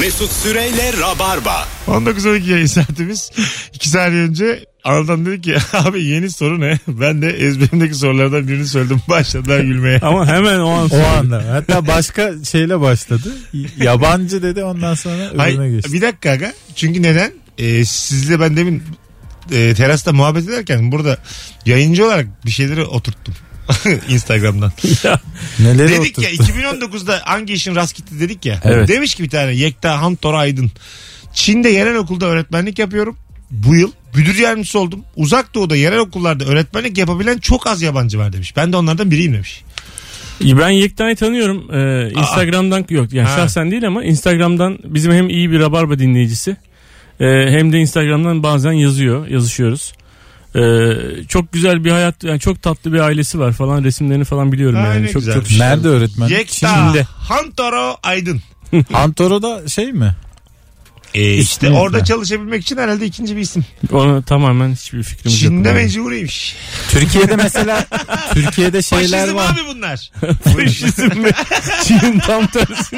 Mesut 0.00 0.32
Süreyle 0.32 0.92
Rabarba. 1.00 1.68
19-12 1.86 2.50
yayın 2.50 2.66
saatimiz. 2.66 3.30
2 3.74 3.88
saniye 3.88 4.22
önce 4.22 4.64
Anlatan 4.84 5.26
dedi 5.26 5.40
ki 5.40 5.56
abi 5.72 6.04
yeni 6.04 6.30
soru 6.30 6.60
ne? 6.60 6.78
Ben 6.88 7.22
de 7.22 7.28
ezberimdeki 7.30 7.94
sorulardan 7.94 8.48
birini 8.48 8.66
söyledim. 8.66 9.00
Başladılar 9.08 9.60
gülmeye. 9.60 9.98
Ama 10.02 10.26
hemen 10.26 10.58
o 10.58 10.70
an 10.70 10.90
O 10.92 11.06
anda. 11.18 11.44
Hatta 11.50 11.86
başka 11.86 12.32
şeyle 12.44 12.80
başladı. 12.80 13.32
Yabancı 13.76 14.42
dedi 14.42 14.64
ondan 14.64 14.94
sonra 14.94 15.30
Hayır, 15.36 15.58
öbürüne 15.58 15.70
geçti. 15.76 15.92
bir 15.92 16.00
dakika 16.02 16.30
aga. 16.30 16.52
Çünkü 16.76 17.02
neden? 17.02 17.32
Ee, 17.58 17.84
sizle 17.84 18.40
ben 18.40 18.56
demin 18.56 18.82
e, 19.52 19.74
terasta 19.74 20.12
muhabbet 20.12 20.48
ederken 20.48 20.92
burada 20.92 21.18
yayıncı 21.66 22.06
olarak 22.06 22.26
bir 22.46 22.50
şeyleri 22.50 22.84
oturttum. 22.84 23.34
Instagram'dan. 24.08 24.72
Neleri 25.58 25.88
dedik 25.88 26.18
ya 26.18 26.28
oturttu? 26.28 26.52
2019'da 26.52 27.20
hangi 27.24 27.52
işin 27.52 27.74
rast 27.74 27.96
gitti 27.96 28.20
dedik 28.20 28.46
ya. 28.46 28.60
Evet. 28.64 28.88
Demiş 28.88 29.14
ki 29.14 29.22
bir 29.22 29.30
tane 29.30 29.52
Yekta 29.52 30.02
Hantor 30.02 30.34
Aydın. 30.34 30.70
Çin'de 31.32 31.68
yerel 31.68 31.96
okulda 31.96 32.26
öğretmenlik 32.26 32.78
yapıyorum. 32.78 33.16
Bu 33.50 33.74
yıl 33.74 33.90
müdür 34.14 34.38
yardımcısı 34.38 34.78
oldum. 34.78 35.04
Uzak 35.16 35.54
doğuda 35.54 35.76
yerel 35.76 35.98
okullarda 35.98 36.44
öğretmenlik 36.44 36.98
yapabilen 36.98 37.38
çok 37.38 37.66
az 37.66 37.82
yabancı 37.82 38.18
var 38.18 38.32
demiş. 38.32 38.56
Ben 38.56 38.72
de 38.72 38.76
onlardan 38.76 39.10
biriyim 39.10 39.32
demiş. 39.34 39.64
Ben 40.40 40.68
Yekta'yı 40.68 41.16
tanıyorum. 41.16 41.74
Ee, 41.74 42.10
Instagram'dan 42.20 42.84
yok. 42.88 43.12
Yani 43.12 43.28
Ha. 43.28 43.36
şahsen 43.36 43.70
değil 43.70 43.86
ama 43.86 44.04
Instagram'dan 44.04 44.78
bizim 44.84 45.12
hem 45.12 45.28
iyi 45.28 45.50
bir 45.50 45.60
Rabarba 45.60 45.98
dinleyicisi 45.98 46.56
e, 47.20 47.26
hem 47.26 47.72
de 47.72 47.78
Instagram'dan 47.78 48.42
bazen 48.42 48.72
yazıyor, 48.72 49.26
yazışıyoruz. 49.26 49.92
Ee, 50.56 51.24
çok 51.28 51.52
güzel 51.52 51.84
bir 51.84 51.90
hayat, 51.90 52.24
yani 52.24 52.40
çok 52.40 52.62
tatlı 52.62 52.92
bir 52.92 52.98
ailesi 53.00 53.38
var 53.38 53.52
falan 53.52 53.84
resimlerini 53.84 54.24
falan 54.24 54.52
biliyorum 54.52 54.78
Ha, 54.80 54.86
yani. 54.86 55.02
ne 55.02 55.08
Çok 55.08 55.22
güzelmiş. 55.22 55.48
çok 55.50 55.58
Nerede 55.58 55.88
öğretmen? 55.88 56.28
Yekta 56.28 56.74
Çin'de. 56.74 57.02
Hantoro 57.02 57.96
Aydın. 58.02 58.40
Hantoro 58.92 59.42
da 59.42 59.68
şey 59.68 59.92
mi? 59.92 60.16
Ee, 61.14 61.34
işte 61.34 61.66
İsmi 61.66 61.78
orada 61.78 62.04
çalışabilmek 62.04 62.62
için 62.62 62.76
herhalde 62.76 63.06
ikinci 63.06 63.36
bir 63.36 63.40
isim. 63.40 63.64
Ona 63.92 64.22
tamamen 64.22 64.72
hiçbir 64.72 65.02
fikrimiz 65.02 65.42
yok. 65.42 65.50
Çin'de 65.52 65.72
mecburiymiş. 65.72 66.56
Türkiye'de 66.90 67.36
mesela 67.36 67.84
Türkiye'de 68.34 68.82
şeyler 68.82 69.18
Faşizm 69.20 69.36
var. 69.36 69.50
abi 69.50 69.60
bunlar. 69.74 70.10
Faşizm 70.54 71.20
mi? 71.20 71.30
Çin'in 71.84 72.18
tam 72.18 72.46
tersi. 72.46 72.96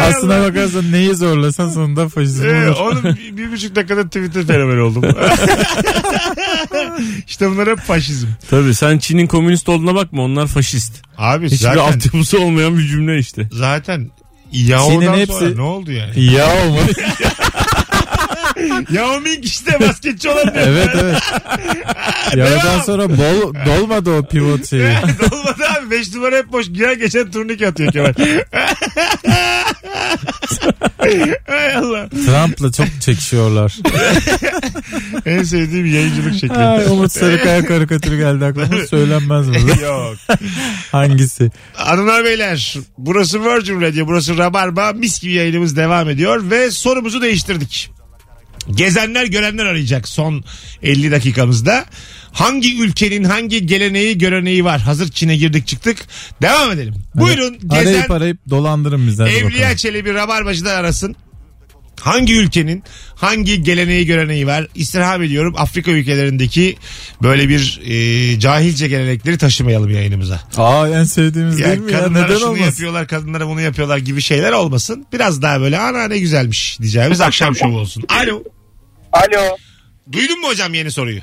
Aslına 0.00 0.42
bakarsan 0.42 0.92
neyi 0.92 1.14
zorlasan 1.14 1.68
sonunda 1.70 2.08
faşizm 2.08 2.44
Ee, 2.48 2.70
olur. 2.70 2.76
oğlum 2.80 3.02
bir, 3.32 3.36
bir 3.36 3.52
buçuk 3.52 3.76
dakikada 3.76 4.04
Twitter 4.06 4.46
fenomeni 4.46 4.80
oldum. 4.80 5.02
işte 7.26 7.50
bunlar 7.50 7.68
hep 7.68 7.78
faşizm. 7.78 8.26
Tabii 8.50 8.74
sen 8.74 8.98
Çin'in 8.98 9.26
komünist 9.26 9.68
olduğuna 9.68 9.94
bakma 9.94 10.22
onlar 10.22 10.46
faşist. 10.46 11.02
Abi 11.18 11.46
Hiçbir 11.46 11.56
zaten 11.56 11.80
altyapısı 11.80 12.40
olmayan 12.40 12.78
bir 12.78 12.86
cümle 12.88 13.18
işte. 13.18 13.48
zaten 13.52 14.10
Yao'dan 14.52 14.90
Çin'in 14.90 15.06
sonra 15.06 15.16
hepsi- 15.16 15.56
ne 15.56 15.62
oldu 15.62 15.92
yani? 15.92 16.24
Ya 16.24 16.46
olma. 16.66 16.78
Yao 18.90 19.20
Ming 19.20 19.44
işte 19.44 19.80
basketçi 19.80 20.28
olan 20.28 20.52
evet 20.56 20.88
evet. 21.02 21.22
Yaradan 22.36 22.80
sonra 22.80 23.08
bol, 23.10 23.54
dolmadı 23.66 24.10
o 24.10 24.22
pivot 24.22 24.66
şeyi. 24.70 24.82
Olmadı 25.32 25.64
abi 25.78 25.90
5 25.90 26.14
numara 26.14 26.36
hep 26.36 26.52
boş. 26.52 26.66
Girer 26.66 26.92
geçen 26.92 27.30
turnike 27.30 27.68
atıyor 27.68 27.92
Kemal. 27.92 28.12
Hay 30.98 31.34
Trump'la 32.58 32.72
çok 32.84 33.00
çekişiyorlar. 33.00 33.76
En 35.26 35.42
sevdiğim 35.42 35.86
yayıncılık 35.86 36.34
şekli. 36.34 36.54
Ay, 36.54 36.84
Umut 36.86 37.12
Sarıkaya 37.12 37.64
karikatürü 37.64 38.16
geldi 38.16 38.44
aklıma. 38.44 38.86
Söylenmez 38.90 39.48
burada. 39.48 39.80
Yok. 39.86 40.16
Hangisi? 40.92 41.50
Hanımlar 41.72 42.24
beyler 42.24 42.76
burası 42.98 43.44
Virgin 43.44 43.80
Radio 43.80 44.06
burası 44.06 44.38
Rabarba 44.38 44.92
mis 44.92 45.20
gibi 45.20 45.32
yayınımız 45.32 45.76
devam 45.76 46.08
ediyor 46.08 46.50
ve 46.50 46.70
sorumuzu 46.70 47.22
değiştirdik. 47.22 47.90
Gezenler 48.74 49.24
görenler 49.26 49.66
arayacak 49.66 50.08
son 50.08 50.44
50 50.82 51.10
dakikamızda. 51.10 51.84
Hangi 52.32 52.82
ülkenin 52.82 53.24
hangi 53.24 53.66
geleneği 53.66 54.18
göreneği 54.18 54.64
var? 54.64 54.80
Hazır 54.80 55.08
Çin'e 55.08 55.36
girdik 55.36 55.66
çıktık. 55.66 55.98
Devam 56.42 56.70
edelim. 56.72 56.94
Buyurun 57.14 57.58
gezen 57.68 57.92
Arayıp 57.92 58.10
arayıp 58.10 58.38
dolandırın 58.50 59.16
hadi 59.18 59.30
Evliya. 59.30 59.76
Çelebi 59.76 60.14
Rabarbacı'dan 60.14 60.74
arasın. 60.74 61.16
Hangi 62.00 62.36
ülkenin 62.38 62.82
hangi 63.16 63.62
geleneği 63.62 64.06
göreneği 64.06 64.46
var? 64.46 64.66
İstirham 64.74 65.22
ediyorum 65.22 65.54
Afrika 65.56 65.90
ülkelerindeki 65.90 66.76
böyle 67.22 67.48
bir 67.48 67.80
e, 67.84 68.40
cahilce 68.40 68.88
gelenekleri 68.88 69.38
taşımayalım 69.38 69.90
yayınımıza. 69.90 70.40
Aa 70.56 70.88
en 70.88 71.04
sevdiğimiz 71.04 71.56
değil 71.58 71.68
Yani 71.68 71.80
mi 71.80 71.92
ya? 71.92 72.08
Neden 72.08 72.26
şunu 72.38 72.44
olmasın? 72.48 72.64
yapıyorlar 72.64 73.06
kadınlara 73.06 73.46
bunu 73.46 73.60
yapıyorlar 73.60 73.98
gibi 73.98 74.20
şeyler 74.20 74.52
olmasın. 74.52 75.06
Biraz 75.12 75.42
daha 75.42 75.60
böyle 75.60 75.78
ana 75.78 76.08
ne 76.08 76.18
güzelmiş 76.18 76.78
diyeceğimiz 76.80 77.20
akşam 77.20 77.56
şovu 77.56 77.78
olsun. 77.78 78.04
Alo. 78.08 78.42
Alo. 79.12 79.56
Duydun 80.12 80.40
mu 80.40 80.48
hocam 80.48 80.74
yeni 80.74 80.90
soruyu? 80.90 81.20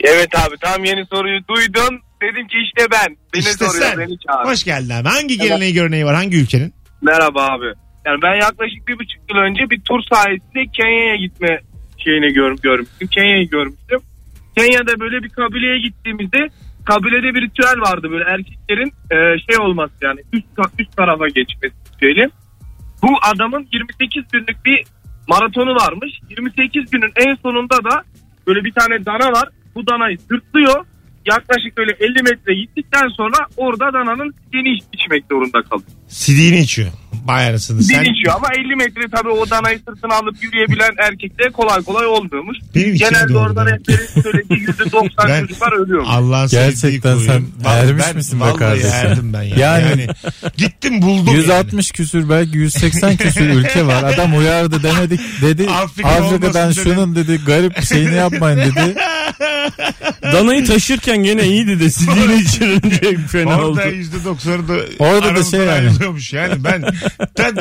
Evet 0.00 0.28
abi 0.38 0.54
tam 0.60 0.84
yeni 0.84 1.06
soruyu 1.06 1.40
duydum. 1.48 2.00
Dedim 2.22 2.48
ki 2.48 2.56
işte 2.68 2.90
ben. 2.90 3.16
Beni 3.34 3.40
işte 3.40 3.66
soruyor 3.66 3.84
sen. 3.90 3.98
beni 3.98 4.16
çağır. 4.28 4.44
Hoş 4.52 4.64
geldin 4.64 4.90
abi. 4.90 5.08
Hangi 5.08 5.38
geleneği 5.38 5.72
göreneği 5.74 6.04
var 6.06 6.14
hangi 6.14 6.36
ülkenin? 6.36 6.74
Merhaba 7.02 7.42
abi. 7.46 7.66
Yani 8.06 8.22
ben 8.22 8.34
yaklaşık 8.34 8.88
bir 8.88 8.98
buçuk 8.98 9.20
yıl 9.30 9.38
önce 9.38 9.70
bir 9.70 9.80
tur 9.80 10.00
sayesinde 10.12 10.66
Kenya'ya 10.72 11.16
gitme 11.16 11.60
şeyini 11.98 12.32
gör, 12.32 12.56
görmüştüm. 12.62 13.08
Kenya'yı 13.08 13.48
görmüştüm. 13.48 14.00
Kenya'da 14.56 15.00
böyle 15.00 15.22
bir 15.22 15.28
kabileye 15.28 15.78
gittiğimizde 15.78 16.48
kabilede 16.84 17.34
bir 17.34 17.42
ritüel 17.42 17.80
vardı 17.80 18.10
böyle 18.10 18.24
erkeklerin 18.24 18.92
e, 19.10 19.38
şey 19.38 19.58
olması 19.60 19.92
yani 20.02 20.20
üst, 20.32 20.46
üst 20.78 20.96
tarafa 20.96 21.28
geçmesi 21.28 21.74
ritüeli. 21.94 22.30
Bu 23.02 23.08
adamın 23.22 23.68
28 23.72 24.24
günlük 24.32 24.64
bir 24.64 24.84
maratonu 25.28 25.74
varmış. 25.74 26.20
28 26.30 26.90
günün 26.90 27.12
en 27.16 27.34
sonunda 27.34 27.84
da 27.84 28.02
böyle 28.46 28.64
bir 28.64 28.72
tane 28.72 29.06
dana 29.06 29.32
var. 29.32 29.48
Bu 29.74 29.86
danayı 29.86 30.18
sırtlıyor. 30.18 30.86
Yaklaşık 31.26 31.76
böyle 31.76 31.92
50 32.00 32.22
metre 32.22 32.54
gittikten 32.54 33.08
sonra 33.08 33.36
orada 33.56 33.84
dananın 33.92 34.34
yeni 34.54 34.78
içmek 34.92 35.24
zorunda 35.30 35.62
kalıyor. 35.62 35.88
Sidiğini 36.08 36.60
içiyor. 36.60 36.88
Vay 37.24 37.46
arasını. 37.46 37.82
Sen... 37.82 38.04
İçiyor 38.04 38.34
ama 38.36 38.48
50 38.58 38.76
metre 38.76 39.02
tabii 39.12 39.28
o 39.28 39.50
danayı 39.50 39.78
sırtına 39.78 40.14
alıp 40.14 40.42
yürüyebilen 40.42 40.90
erkekte 40.98 41.50
kolay 41.50 41.82
kolay 41.82 42.06
olmuyormuş. 42.06 42.58
Benim 42.74 42.94
Genelde 42.94 43.38
orada 43.38 43.66
rehberin 43.66 44.22
söylediği 44.22 44.60
%90 44.60 45.28
Ben- 45.28 45.40
çocuklar 45.40 45.72
ölüyormuş. 45.72 46.08
Allah'ın 46.12 46.48
Gerçekten 46.48 47.18
sen. 47.18 47.44
Vallahi 47.64 47.88
ermiş 47.88 48.04
ben 48.08 48.16
misin 48.16 48.40
be 48.40 48.44
vallahi 48.44 48.56
kardeşim? 48.58 48.90
erdim 48.94 49.32
ben 49.32 49.42
ya. 49.42 49.56
Yani, 49.58 49.84
Yani- 49.90 50.06
gittim 50.56 51.02
buldum 51.02 51.34
160 51.34 51.90
küsür 51.92 52.28
belki 52.30 52.56
180 52.58 53.16
küsür 53.16 53.48
ülke 53.48 53.86
var. 53.86 54.02
Adam 54.02 54.36
uyardı 54.38 54.82
demedik 54.82 55.20
dedi. 55.42 55.70
Afrika 55.70 56.08
Afrika'dan 56.08 56.72
şunun 56.72 57.14
dedi 57.16 57.40
garip 57.46 57.82
şeyini 57.84 58.14
yapmayın 58.14 58.58
dedi. 58.58 58.94
Danayı 60.22 60.66
taşırken 60.66 61.16
gene 61.16 61.46
iyiydi 61.46 61.80
de 61.80 61.90
sidiğini 61.90 62.34
içirince 62.42 63.16
fena 63.28 63.62
oldu. 63.62 63.80
Orada 63.80 63.86
yüzde 63.90 64.24
doksanı 64.24 64.68
da 64.68 64.76
Orada 64.98 65.36
da 65.36 65.44
şey 65.44 65.60
yani. 65.60 65.70
ayrılıyormuş. 65.70 66.32
Yani 66.32 66.64
ben 66.64 66.84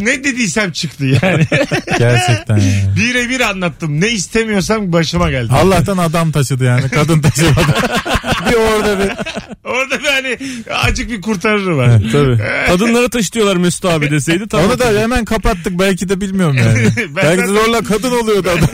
ne 0.02 0.24
dediysem 0.24 0.72
çıktı 0.72 1.06
yani. 1.06 1.47
Gerçekten 2.00 2.58
yani. 2.58 2.96
Birebir 2.96 3.40
anlattım. 3.40 4.02
Ne 4.02 4.09
istemiyorsam 4.09 4.94
başıma 4.94 5.31
geldi. 5.31 5.53
Allah'tan 5.53 5.97
adam 5.97 6.31
taşıdı 6.31 6.64
yani 6.64 6.90
kadın 6.90 7.22
taşımadı. 7.22 7.58
bir 8.50 8.56
orada 8.56 9.00
bir 9.00 9.12
Orada 9.64 10.00
bir 10.00 10.06
hani 10.06 10.38
acık 10.84 11.09
bir 11.09 11.22
kurtarırı 11.22 11.78
var. 11.78 12.02
Tabii. 12.12 12.38
Kadınlara 12.68 13.09
taşıtıyorlar 13.09 13.56
Mesut 13.56 13.85
abi 13.85 14.12
deseydi 14.12 14.47
tamam. 14.47 14.66
onu 14.70 14.80
da 14.80 15.02
hemen 15.02 15.25
kapattık 15.25 15.80
belki 15.80 16.09
de 16.09 16.22
bilmiyorum 16.22 16.58
yani. 16.58 16.88
Belki 17.16 17.44
de 17.44 17.47
zorla 17.47 17.84
kadın 17.84 18.12
oluyordu 18.12 18.50
adam. 18.50 18.70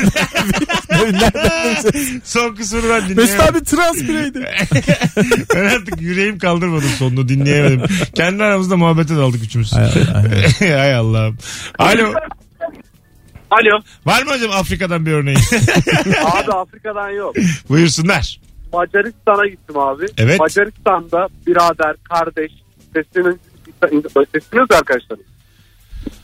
Son 2.23 2.55
kısmını 2.55 2.83
ben 2.83 2.89
Mesut 3.01 3.09
dinleyemedim. 3.17 3.55
abi 3.55 3.63
trans 3.63 3.95
bireydi. 3.97 4.45
Ben 5.55 5.65
artık 5.65 6.01
yüreğim 6.01 6.39
kaldırmadım 6.39 6.89
sonunu 6.99 7.29
dinleyemedim. 7.29 7.81
Kendi 8.15 8.43
aramızda 8.43 8.77
muhabbete 8.77 9.15
daldık 9.17 9.43
üçümüz. 9.43 9.73
Ay, 9.73 9.83
ay, 9.83 9.91
ay. 10.61 10.69
Hay 10.77 10.95
Allah'ım. 10.95 11.37
Alo. 11.79 12.13
Alo. 13.51 13.79
Var 14.05 14.23
mı 14.23 14.31
hocam 14.31 14.51
Afrika'dan 14.51 15.05
bir 15.05 15.11
örneği? 15.11 15.37
Abi 16.25 16.51
Afrika'dan 16.53 17.09
yok. 17.09 17.35
Buyursunlar. 17.69 18.39
Macaristan'a 18.73 19.47
gittim 19.47 19.77
abi. 19.77 20.05
Evet. 20.17 20.39
Macaristan'da 20.39 21.27
birader, 21.47 21.95
kardeş, 22.03 22.51
sesinin 22.93 23.39
sesiniz 24.33 24.71
arkadaşlarım. 24.71 25.23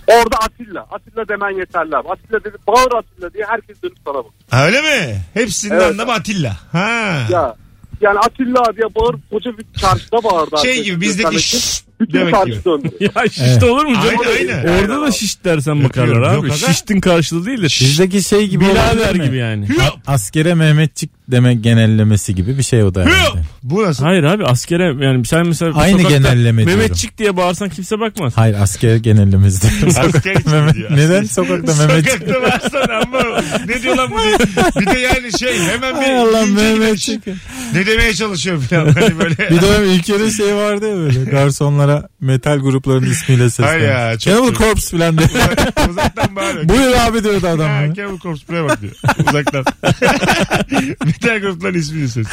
Orada 0.08 0.38
Atilla. 0.38 0.88
Atilla 0.92 1.28
demen 1.28 1.50
yeterli 1.60 1.96
abi. 1.98 2.10
Atilla 2.10 2.44
dedi 2.44 2.58
bağır 2.68 2.92
Atilla 2.92 3.34
diye 3.34 3.46
herkes 3.46 3.84
dönüp 3.84 3.98
sana 4.06 4.14
bakıyor. 4.16 4.34
Öyle 4.66 4.82
mi? 4.82 5.18
Hepsinin 5.34 5.74
Evet. 5.74 5.84
anlamı 5.92 6.12
Atilla. 6.14 6.58
Ha. 6.72 7.22
Ya 7.30 7.56
yani 8.02 8.20
Atilla 8.20 8.64
diye 8.78 8.96
bağır 8.96 9.16
koca 9.32 9.58
bir 9.58 9.66
çarşıda 9.82 10.24
bağırdı. 10.24 10.58
şey 10.64 10.84
gibi 10.84 11.02
bizdeki 11.02 11.30
Göstermek 11.32 11.40
şşş. 11.42 11.86
Bütün 12.00 12.20
demek 12.20 12.34
çarşı 12.36 12.66
döndü. 12.66 12.90
Ya 13.00 13.28
şişte 13.32 13.66
olur 13.66 13.86
mu 13.86 13.94
canım? 13.96 14.20
Aynen, 14.30 14.58
aynen. 14.64 14.82
Orada 14.84 15.02
da 15.02 15.12
şiş 15.12 15.44
dersen 15.44 15.84
bakarlar 15.84 16.08
Öpüyorum. 16.08 16.30
abi. 16.40 16.48
Yok 16.48 16.58
aga. 16.58 16.74
Şiştin 16.74 17.02
karşılığı 17.02 17.46
değil 17.46 17.58
de. 17.58 17.64
Bizdeki 17.66 18.24
şey 18.24 18.48
gibi 18.48 18.66
olabilir 18.66 19.20
mi? 19.20 19.26
gibi 19.26 19.38
yani. 19.38 19.68
Yok. 19.72 20.00
Askere 20.08 20.54
Mehmetçik 20.54 21.10
demek 21.32 21.64
genellemesi 21.64 22.36
gibi 22.36 22.58
bir 22.58 22.64
şey 22.64 22.84
o 22.84 22.96
da 22.96 23.02
herhalde. 23.06 23.42
Bu 23.64 23.84
nasıl? 23.84 24.04
Hayır 24.04 24.24
abi 24.24 24.46
askere 24.46 25.06
yani 25.06 25.26
sen 25.26 25.48
mesela 25.48 25.72
Aynı 25.76 26.02
genelleme 26.02 26.66
diyorum. 26.66 26.80
Mehmetçik 26.80 27.18
diye 27.18 27.38
bağırsan 27.38 27.70
kimse 27.70 28.00
bakmaz. 28.00 28.34
Hayır 28.36 28.56
asker 28.62 28.96
genellemesi 28.96 29.62
diyorum. 29.62 30.16
Asker 30.16 30.36
için 30.36 30.50
Mehmet- 30.52 30.74
diyor. 30.74 30.92
Neden 30.92 31.24
sokakta 31.24 31.76
Mehmet? 31.76 32.12
Sokakta 32.12 32.42
varsan 32.42 32.90
ama 33.04 33.42
ne 33.68 33.82
diyor 33.82 33.96
lan 33.96 34.12
bu 34.12 34.18
diye. 34.18 34.38
Bir 34.82 34.86
de 34.96 35.00
yani 35.00 35.40
şey 35.40 35.60
hemen 35.60 35.96
bir 35.96 36.06
Hay 36.06 36.18
Allah. 36.20 36.46
Mehmetçik. 36.46 37.28
Ne 37.74 37.86
demeye 37.86 38.14
çalışıyor 38.14 38.62
falan. 38.62 38.86
Hani 38.94 39.20
böyle. 39.20 39.38
Bir 39.38 39.62
dönem 39.62 39.84
ülkede 39.84 40.32
şey 40.32 40.56
vardı 40.56 40.90
ya 40.90 40.96
böyle 40.96 41.24
garsonlara 41.24 42.08
metal 42.22 42.58
gruplarının 42.60 43.10
ismiyle 43.10 43.48
Hayır 43.62 43.82
ya, 43.82 44.12
çok 44.20 44.34
Cannibal. 44.36 44.54
Corpse 44.58 44.98
falan 44.98 45.18
diye. 45.18 45.28
Uzak- 45.28 45.90
Uzaktan 45.90 46.36
bağırıyor. 46.36 46.70
Buyur 46.70 46.92
abi 47.08 47.24
diyordu 47.24 47.48
adam. 47.48 47.60
Ha, 47.70 47.82
ya. 47.82 47.94
Cannibal 47.94 48.20
Corpse 48.20 48.48
buraya 48.48 48.64
bak 48.64 48.82
diyor. 48.82 48.94
Uzaktan. 49.30 49.66
Metal 51.24 51.40
grupların 51.40 51.74
ismini 51.74 52.08
ses. 52.08 52.28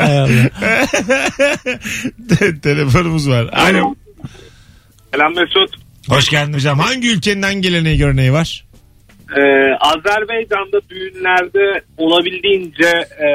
Hay 0.00 0.18
Allah. 0.18 0.28
Te- 2.38 2.60
Telefonumuz 2.60 3.28
var. 3.28 3.48
Alo. 3.52 3.94
Selam 5.14 5.34
Mesut. 5.34 5.70
Hoş 6.08 6.28
geldin 6.28 6.52
hocam. 6.52 6.78
Hangi 6.78 7.12
ülkenin 7.12 7.42
hangi 7.42 7.60
geleneği 7.60 7.98
göreneği 7.98 8.32
var? 8.32 8.64
Ee, 9.36 9.40
Azerbaycan'da 9.80 10.80
düğünlerde 10.90 11.80
olabildiğince 11.96 12.88
e, 13.18 13.26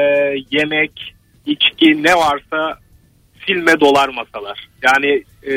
yemek, 0.50 1.14
içki 1.46 2.02
ne 2.02 2.14
varsa 2.14 2.78
silme 3.46 3.80
dolar 3.80 4.08
masalar. 4.08 4.68
Yani 4.82 5.24
e, 5.42 5.54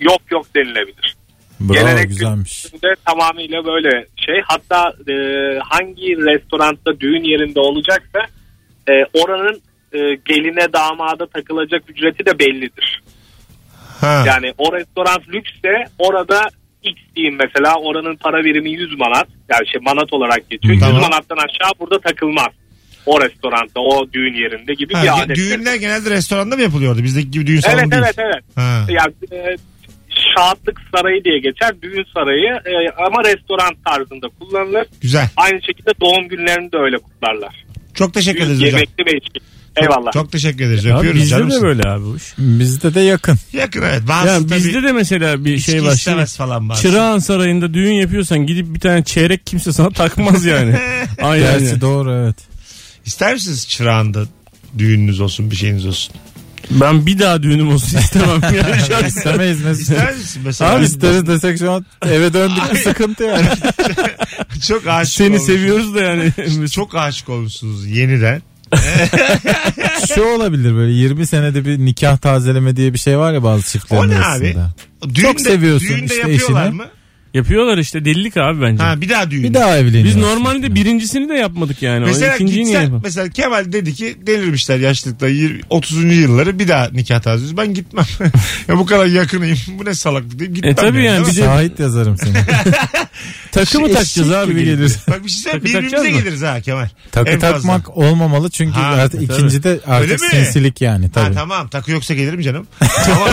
yok 0.00 0.20
yok 0.30 0.46
denilebilir. 0.56 1.16
Bravo 1.60 1.72
Gelenek 1.74 2.08
güzelmiş. 2.08 2.62
kültüründe 2.62 2.94
tamamıyla 3.06 3.64
böyle 3.64 4.06
şey. 4.26 4.34
Hatta 4.46 4.92
e, 5.12 5.14
hangi 5.68 6.16
restoranda 6.16 7.00
düğün 7.00 7.24
yerinde 7.24 7.60
olacaksa 7.60 8.18
e, 8.88 8.92
oranın 9.22 9.60
e, 9.92 9.98
geline 10.24 10.72
damada 10.72 11.26
takılacak 11.26 11.82
ücreti 11.90 12.26
de 12.26 12.38
bellidir. 12.38 13.02
Ha. 14.00 14.24
Yani 14.26 14.52
o 14.58 14.72
restoran 14.76 15.22
lüksse 15.28 15.84
orada 15.98 16.40
X 16.82 17.00
diyeyim 17.16 17.38
mesela 17.38 17.74
oranın 17.74 18.16
para 18.16 18.44
birimi 18.44 18.70
100 18.70 18.98
manat. 18.98 19.28
Yani 19.50 19.68
şey 19.72 19.80
manat 19.80 20.12
olarak 20.12 20.50
geçiyor. 20.50 20.76
Tamam. 20.80 20.94
100 20.94 21.02
manattan 21.02 21.36
aşağı 21.36 21.70
burada 21.80 21.98
takılmaz. 22.00 22.48
O 23.06 23.20
restoranda 23.20 23.80
o 23.80 24.12
düğün 24.12 24.34
yerinde 24.34 24.74
gibi 24.74 24.94
Ha, 24.94 25.02
bir 25.02 25.22
adet. 25.24 25.36
düğünler 25.36 25.74
genelde 25.74 26.10
restoranda 26.10 26.56
mı 26.56 26.62
yapılıyordu? 26.62 27.02
Bizdeki 27.02 27.30
gibi 27.30 27.46
düğün 27.46 27.60
salonu 27.60 27.80
Evet 27.80 27.92
değil. 27.92 28.02
evet 28.04 28.18
evet. 28.18 28.44
Ha. 28.54 28.86
Yani 28.88 29.12
e, 29.32 29.56
şahatlık 30.36 30.80
sarayı 30.94 31.24
diye 31.24 31.38
geçer. 31.38 31.70
Düğün 31.82 32.04
sarayı 32.14 32.46
e, 32.46 32.90
ama 33.06 33.24
restoran 33.24 33.74
tarzında 33.84 34.28
kullanılır. 34.40 34.86
Güzel. 35.00 35.28
Aynı 35.36 35.62
şekilde 35.62 35.90
doğum 36.00 36.28
günlerini 36.28 36.72
de 36.72 36.76
öyle 36.76 36.98
kutlarlar. 36.98 37.64
Çok 37.94 38.14
teşekkür 38.14 38.40
ederiz 38.40 38.58
hocam. 38.58 38.66
yemekli 38.66 39.06
ve 39.06 39.16
içki. 39.18 39.40
Eyvallah. 39.76 40.12
Çok 40.12 40.32
teşekkür 40.32 40.64
ederiz. 40.64 40.86
Abi 40.86 40.94
Öpüyoruz 40.98 41.20
bizde 41.20 41.30
canımsın. 41.30 41.60
de 41.60 41.62
böyle 41.62 41.88
abi 41.88 42.04
bu 42.04 42.16
iş. 42.16 42.22
Bizde 42.38 42.94
de 42.94 43.00
yakın. 43.00 43.38
Yakın 43.52 43.82
evet. 43.82 44.02
Bazı 44.08 44.28
Ya 44.28 44.38
tabii 44.38 44.54
bizde 44.54 44.82
de 44.82 44.92
mesela 44.92 45.44
bir 45.44 45.58
şey 45.58 45.74
var. 45.74 45.80
Şimdi, 45.84 45.94
istemez 45.94 46.36
falan 46.36 46.68
bazı. 46.68 46.82
Çırağan 46.82 47.18
Sarayı'nda 47.18 47.74
düğün 47.74 47.92
yapıyorsan 47.92 48.46
gidip 48.46 48.74
bir 48.74 48.80
tane 48.80 49.04
çeyrek 49.04 49.46
kimse 49.46 49.72
sana 49.72 49.90
takmaz 49.90 50.44
yani. 50.44 50.78
Aynen. 51.22 51.60
Gerçi 51.60 51.80
doğru 51.80 52.12
evet. 52.12 52.36
İster 53.06 53.32
misiniz 53.32 53.68
çırağında 53.68 54.24
düğününüz 54.78 55.20
olsun 55.20 55.50
bir 55.50 55.56
şeyiniz 55.56 55.86
olsun? 55.86 56.14
Ben 56.80 57.06
bir 57.06 57.18
daha 57.18 57.42
düğünüm 57.42 57.68
olsun 57.74 57.98
istemem. 57.98 58.40
Yani 58.42 58.80
şahsen. 58.88 59.06
İstemeyiz 59.06 59.64
Mesut. 59.64 59.80
İster 59.82 60.14
misin 60.16 60.42
mesela? 60.44 60.74
Abi 60.74 60.84
isteriz 60.84 61.26
desek 61.26 61.58
şu 61.58 61.72
an 61.72 61.86
eve 62.06 62.32
döndük 62.32 62.72
bir 62.72 62.78
sıkıntı 62.78 63.22
yani. 63.24 63.46
Çok 64.68 64.86
aşık 64.86 65.14
Seni 65.14 65.26
olmuşsunuz. 65.28 65.46
seviyoruz 65.58 65.94
da 65.94 66.00
yani. 66.00 66.32
Çok 66.70 66.94
aşık 66.94 67.28
olmuşsunuz 67.28 67.86
yeniden. 67.86 68.42
Şu 70.14 70.24
olabilir 70.24 70.74
böyle 70.74 70.92
20 70.92 71.26
senede 71.26 71.64
bir 71.64 71.78
nikah 71.78 72.16
tazeleme 72.16 72.76
diye 72.76 72.92
bir 72.94 72.98
şey 72.98 73.18
var 73.18 73.32
ya 73.32 73.42
bazı 73.42 73.62
çiftlerin 73.72 74.00
O 74.02 74.08
ne 74.08 74.16
arasında. 74.18 74.74
abi? 75.04 75.14
Düğünde, 75.14 75.38
seviyorsun 75.38 75.88
düğünde 75.88 76.04
işte 76.04 76.16
yapıyorlar 76.30 76.62
eşini. 76.66 76.76
mı? 76.76 76.86
Yapıyorlar 77.34 77.78
işte 77.78 78.04
delilik 78.04 78.36
abi 78.36 78.62
bence. 78.62 78.82
Ha 78.82 79.00
bir 79.00 79.08
daha 79.08 79.30
düğün. 79.30 79.42
Bir 79.44 79.54
daha 79.54 79.78
evleniyor. 79.78 80.04
Biz 80.04 80.16
normalde 80.16 80.74
birincisini 80.74 81.28
de 81.28 81.34
yapmadık 81.34 81.82
yani. 81.82 82.04
Mesela 82.04 82.32
o 82.32 82.34
ikinciyi 82.34 82.64
niye 82.64 82.80
gitsen, 82.80 83.00
mesela 83.04 83.28
Kemal 83.28 83.72
dedi 83.72 83.94
ki 83.94 84.16
delirmişler 84.26 84.78
yaşlılıkta 84.78 85.28
20, 85.28 85.60
30. 85.70 86.04
yılları 86.18 86.58
bir 86.58 86.68
daha 86.68 86.88
nikah 86.92 87.20
tazeliyoruz. 87.20 87.56
Ben 87.56 87.74
gitmem. 87.74 88.04
ya 88.68 88.78
bu 88.78 88.86
kadar 88.86 89.06
yakınıyım. 89.06 89.58
Bu 89.78 89.84
ne 89.84 89.94
salaklık 89.94 90.38
deyip 90.38 90.54
gitmem. 90.54 90.72
E 90.72 90.74
tabii 90.74 91.04
yani 91.04 91.26
bir 91.26 91.36
de- 91.36 91.40
Şahit 91.42 91.80
yazarım 91.80 92.16
seni. 92.18 92.32
Takı 93.52 93.80
mı 93.80 93.86
Eşek 93.86 93.96
takacağız 93.98 94.30
abi? 94.32 94.50
gibi 94.52 94.64
gelir. 94.64 94.92
Bak 95.10 95.24
bir 95.24 95.30
şey 95.30 95.42
söyleyeyim, 95.42 95.62
Takı 95.62 95.64
birbirimize 95.64 95.96
takacağız 95.96 96.14
mı? 96.16 96.22
geliriz 96.22 96.42
ha 96.42 96.60
Kemal. 96.60 96.88
Takı 97.12 97.30
En 97.30 97.40
fazla. 97.40 97.56
takmak 97.56 97.96
olmamalı 97.96 98.50
çünkü 98.50 98.72
Ha, 98.72 98.86
artık 98.86 99.12
tabii. 99.12 99.24
ikinci 99.24 99.62
de 99.62 99.68
Öyle 99.70 99.82
artık 99.86 100.20
mi? 100.20 100.28
sinsilik 100.30 100.80
yani 100.80 101.04
Ha 101.06 101.10
tabii. 101.14 101.34
tamam 101.34 101.68
takı 101.68 101.90
yoksa 101.90 102.14
gelirim 102.14 102.40
canım. 102.40 102.66
ama, 102.80 103.26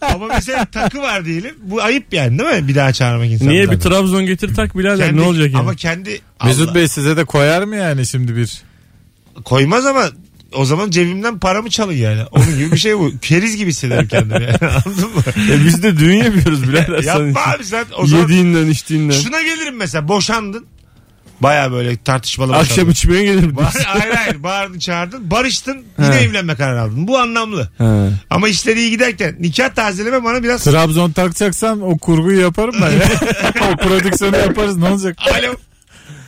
ama 0.14 0.26
mesela 0.26 0.64
takı 0.64 0.98
var 0.98 1.24
diyelim. 1.24 1.54
Bu 1.62 1.82
ayıp 1.82 2.12
yani 2.14 2.38
değil 2.38 2.50
mi? 2.62 2.68
Bir 2.68 2.74
daha 2.74 2.92
çağırmak 2.92 3.26
insanı. 3.30 3.48
Niye 3.48 3.70
bir. 3.70 3.80
Trabzon 3.80 4.26
getir 4.26 4.54
tak 4.54 4.78
birader 4.78 5.06
Kendi- 5.06 5.20
ne 5.20 5.24
olacak 5.26 5.46
yani? 5.46 5.58
Ama 5.58 5.74
kendi 5.74 6.20
Mesut 6.44 6.68
Allah- 6.68 6.74
Bey 6.74 6.88
size 6.88 7.16
de 7.16 7.24
koyar 7.24 7.62
mı 7.62 7.76
yani 7.76 8.06
şimdi 8.06 8.36
bir? 8.36 8.62
koymaz 9.44 9.86
ama 9.86 10.04
o 10.54 10.64
zaman 10.64 10.90
cebimden 10.90 11.38
paramı 11.38 11.70
çalın 11.70 11.92
yani. 11.92 12.22
Onun 12.30 12.58
gibi 12.58 12.72
bir 12.72 12.76
şey 12.78 12.98
bu. 12.98 13.12
Keriz 13.22 13.56
gibi 13.56 13.70
hissederim 13.70 14.08
kendimi 14.08 14.42
yani. 14.44 14.56
Anladın 14.62 15.10
mı? 15.14 15.22
E 15.52 15.64
biz 15.64 15.82
de 15.82 15.96
düğün 15.98 16.16
yapıyoruz 16.24 16.68
birader. 16.68 17.02
Yapma 17.04 17.40
abi 17.56 17.64
sen 17.64 17.84
o 17.98 18.06
zaman 18.06 18.22
Yediğinden 18.22 18.66
içtiğinden. 18.66 19.14
şuna 19.14 19.42
gelirim 19.42 19.76
mesela 19.76 20.08
boşandın. 20.08 20.66
Baya 21.40 21.72
böyle 21.72 21.96
tartışmalı 21.96 22.56
Akşam 22.56 22.68
boşandın. 22.76 22.90
içmeye 22.90 23.24
gelirim. 23.24 23.50
Ba- 23.50 23.84
hayır 23.84 24.14
hayır 24.14 24.42
bağırdın 24.42 24.78
çağırdın 24.78 25.30
barıştın 25.30 25.82
yine 25.98 26.14
He. 26.14 26.18
evlenme 26.20 26.54
kararı 26.54 26.80
aldın. 26.82 27.08
Bu 27.08 27.18
anlamlı. 27.18 27.68
Ha. 27.78 28.08
Ama 28.30 28.48
işleri 28.48 28.80
iyi 28.80 28.90
giderken 28.90 29.36
nikah 29.40 29.68
tazeleme 29.74 30.24
bana 30.24 30.42
biraz 30.42 30.64
Trabzon 30.64 31.12
takacaksan 31.12 31.82
o 31.82 31.98
kurguyu 31.98 32.40
yaparım 32.40 32.74
ben 32.82 32.90
ya. 32.90 33.08
o 33.72 33.76
prodüksiyonu 33.76 34.36
yaparız 34.36 34.76
ne 34.76 34.88
olacak? 34.88 35.16
Alo. 35.32 35.54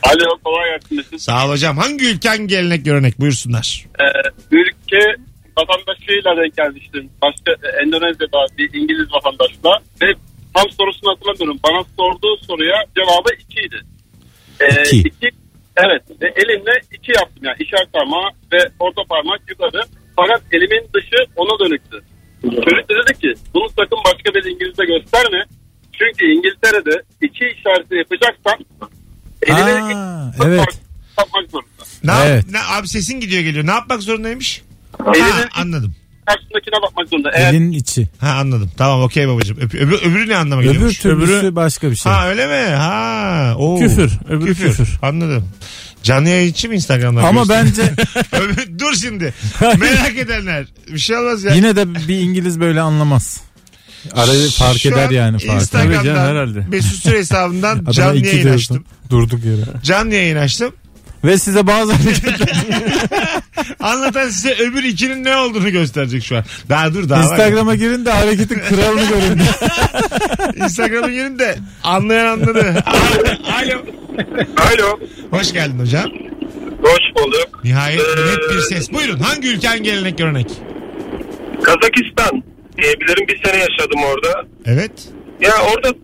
Alo 0.09 0.37
kolay 0.43 0.69
gelsin. 0.69 1.17
Sağ 1.17 1.45
ol 1.45 1.49
hocam. 1.49 1.77
Hangi 1.77 2.05
ülken 2.11 2.47
gelenek 2.47 2.85
görenek 2.85 3.19
buyursunlar. 3.19 3.85
Ee, 3.99 4.05
ülke 4.51 5.01
vatandaşıyla 5.57 6.37
denk 6.37 6.57
gelmiştim. 6.57 7.09
Başka 7.21 7.51
e, 7.51 7.67
Endonezya'da 7.83 8.39
bir 8.57 8.69
İngiliz 8.79 9.07
vatandaşla 9.13 9.71
ve 10.01 10.07
tam 10.55 10.67
sorusunu 10.77 11.11
hatırlamıyorum. 11.11 11.59
Bana 11.67 11.83
sorduğu 11.97 12.35
soruya 12.47 12.77
cevabı 12.95 13.29
ikiydi. 13.43 13.79
Ee, 14.59 14.81
İki. 14.83 14.97
iki, 15.07 15.29
evet 15.85 16.03
ve 16.21 16.27
elimle 16.41 16.73
iki 16.95 17.11
yaptım 17.19 17.43
yani 17.47 17.57
işaret 17.59 17.93
parmağı 17.93 18.29
ve 18.53 18.59
orta 18.79 19.01
parmak 19.09 19.41
yukarı. 19.49 19.81
Fakat 20.15 20.41
elimin 20.51 20.83
dışı 20.93 21.19
ona 21.35 21.59
dönüktü. 21.59 21.97
Çocuk 22.41 22.89
dedi 22.89 23.19
ki 23.21 23.33
bunu 23.53 23.69
sakın 23.69 23.99
başka 24.05 24.29
bir 24.35 24.43
İngiliz'e 24.51 24.85
gösterme. 24.85 25.41
Çünkü 25.99 26.25
İngiltere'de 26.35 26.95
iki 27.21 27.45
işareti 27.57 27.95
yapacaksan 27.95 28.57
elini 29.45 29.95
Aa, 29.95 30.31
evet. 30.45 30.67
yapmak 31.17 31.51
zorunda. 31.51 31.67
Ne, 32.03 32.11
yap- 32.11 32.23
Evet. 32.27 32.45
ne 32.51 32.59
abi 32.63 32.87
sesin 32.87 33.19
gidiyor 33.19 33.41
geliyor. 33.43 33.67
Ne 33.67 33.71
yapmak 33.71 34.01
zorundaymış? 34.01 34.61
Ha, 35.05 35.11
Elinin 35.15 35.49
anladım. 35.55 35.95
karşısındakine 36.25 36.81
bakmak 36.81 37.09
zorunda. 37.09 37.31
Eğer 37.33 37.53
Elin 37.53 37.71
içi. 37.71 38.09
Ha 38.19 38.29
anladım. 38.29 38.71
Tamam 38.77 39.01
okey 39.01 39.27
babacığım. 39.27 39.57
Öbür, 39.57 39.79
öbür, 39.81 40.01
öbürü 40.01 40.29
ne 40.29 40.35
anlama 40.37 40.61
Öbür 40.61 40.71
geliyormuş? 40.71 40.99
türlüsü 40.99 41.55
başka 41.55 41.91
bir 41.91 41.95
şey. 41.95 42.11
Ha 42.11 42.29
öyle 42.29 42.47
mi? 42.47 42.75
Ha. 42.75 43.53
Oo. 43.57 43.79
Küfür, 43.79 44.11
öbürü 44.29 44.55
küfür. 44.55 44.89
Anladım. 45.01 45.49
Canlı 46.03 46.29
yayıncı 46.29 46.67
mı 46.69 46.75
Instagram'dan? 46.75 47.23
Ama 47.23 47.49
bence 47.49 47.81
Öbür- 48.31 48.79
Dur 48.79 48.93
şimdi. 49.01 49.33
Merak 49.79 50.17
edenler. 50.17 50.65
Bir 50.93 50.99
şey 50.99 51.17
olmaz 51.17 51.43
ya. 51.43 51.53
yine 51.55 51.75
de 51.75 51.95
bir 52.07 52.19
İngiliz 52.19 52.59
böyle 52.59 52.81
anlamaz. 52.81 53.41
Arayı 54.13 54.49
fark 54.49 54.77
Şu 54.79 54.89
eder 54.89 55.07
an 55.07 55.11
yani 55.11 55.39
fark. 55.39 55.71
Tabii 55.71 55.83
canım, 55.83 55.91
Instagram'dan 55.93 56.25
herhalde. 56.29 56.63
Mesut 56.71 57.03
Süre 57.03 57.17
hesabından 57.17 57.75
Adama 57.75 57.91
canlı 57.91 58.17
iki 58.17 58.27
yayın 58.27 58.43
diyorsun. 58.43 58.75
açtım. 58.75 58.85
Durduk 59.09 59.45
yere. 59.45 59.61
Canlı 59.83 60.13
yayın 60.15 60.35
açtım. 60.37 60.73
Ve 61.23 61.37
size 61.37 61.67
bazı 61.67 61.93
Anlatan 63.79 64.29
size 64.29 64.53
öbür 64.53 64.83
ikinin 64.83 65.23
ne 65.23 65.35
olduğunu 65.35 65.69
gösterecek 65.69 66.23
şu 66.23 66.37
an. 66.37 66.43
Daha 66.69 66.93
dur 66.93 67.09
daha 67.09 67.19
var. 67.19 67.23
Instagram'a 67.31 67.75
girin 67.75 68.05
de 68.05 68.11
hareketin 68.11 68.59
kralını 68.59 69.01
görün. 69.09 69.41
Instagram'a 70.63 71.09
girin 71.09 71.39
de 71.39 71.57
anlayan 71.83 72.25
anladı. 72.25 72.83
Alo. 73.45 73.81
Alo. 74.57 74.99
Hoş 75.31 75.53
geldin 75.53 75.79
hocam. 75.79 76.05
Hoş 76.81 77.23
bulduk. 77.25 77.63
Nihayet 77.63 78.01
Ee, 78.01 78.21
net 78.31 78.53
bir 78.55 78.61
ses. 78.61 78.93
Buyurun 78.93 79.19
hangi 79.19 79.47
ülken 79.47 79.83
gelenek 79.83 80.17
görenek? 80.17 80.51
Kazakistan 81.63 82.43
diyebilirim. 82.77 83.27
Bir 83.27 83.43
sene 83.45 83.57
yaşadım 83.57 83.99
orada. 84.03 84.43
Evet. 84.65 84.91
Ya 85.41 85.51
orada 85.73 85.97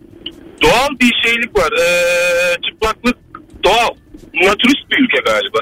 doğal 0.62 0.88
bir 1.00 1.12
şeylik 1.24 1.58
var. 1.58 1.72
Ee, 1.72 2.56
çıplaklık 2.70 3.16
doğal. 3.64 3.88
Naturist 4.34 4.90
bir 4.90 4.98
ülke 5.04 5.18
galiba. 5.30 5.58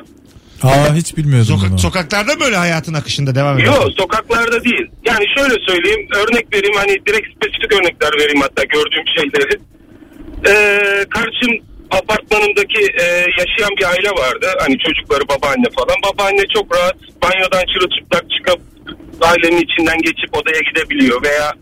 Aa 0.63 0.95
hiç 0.95 1.17
bilmiyordum 1.17 1.55
Soka- 1.57 1.71
bunu. 1.71 1.79
sokaklarda 1.79 2.35
mı 2.35 2.41
böyle 2.41 2.57
hayatın 2.57 2.95
akışında 2.95 3.35
devam 3.35 3.59
ediyor? 3.59 3.75
Yok 3.75 3.89
sokaklarda 3.99 4.65
değil. 4.65 4.87
Yani 5.07 5.25
şöyle 5.39 5.55
söyleyeyim. 5.69 6.09
Örnek 6.15 6.47
vereyim. 6.55 6.77
Hani 6.77 6.93
direkt 7.07 7.27
spesifik 7.37 7.73
örnekler 7.73 8.13
vereyim 8.21 8.41
hatta 8.41 8.65
gördüğüm 8.65 9.05
şeyleri. 9.17 9.61
Ee, 10.49 11.05
karşım 11.11 11.65
apartmanımdaki 11.91 12.81
e, 13.01 13.05
yaşayan 13.39 13.71
bir 13.79 13.85
aile 13.91 14.11
vardı. 14.11 14.47
Hani 14.59 14.79
çocukları 14.79 15.29
babaanne 15.29 15.67
falan. 15.79 15.97
Babaanne 16.13 16.43
çok 16.55 16.77
rahat 16.77 16.97
banyodan 17.23 17.65
çırılçıplak 17.73 18.25
çıkıp 18.31 18.61
ailenin 19.21 19.63
içinden 19.67 19.99
geçip 19.99 20.37
odaya 20.37 20.61
gidebiliyor 20.69 21.23
veya 21.23 21.53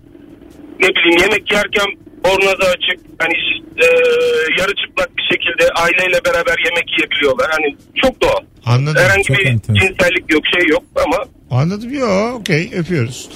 ne 0.80 0.88
bileyim 0.88 1.18
yemek 1.22 1.52
yerken 1.52 1.86
bornozu 2.24 2.66
açık 2.76 2.98
hani 3.18 3.34
e, 3.84 3.86
yarı 4.58 4.72
çıplak 4.74 5.10
bir 5.16 5.22
şekilde 5.32 5.64
aileyle 5.82 6.24
beraber 6.24 6.56
yemek 6.64 6.86
yiyebiliyorlar. 6.98 7.50
Hani 7.50 7.76
çok 8.02 8.22
doğal. 8.22 8.42
Anladım. 8.66 9.02
Herhangi 9.02 9.24
çok 9.24 9.38
bir 9.38 9.46
enteresan. 9.46 9.74
cinsellik 9.74 10.32
yok 10.32 10.42
şey 10.54 10.68
yok 10.68 10.82
ama 11.06 11.16
Anladım. 11.50 11.92
Yo 11.92 12.32
okey 12.34 12.70
öpüyoruz. 12.74 13.28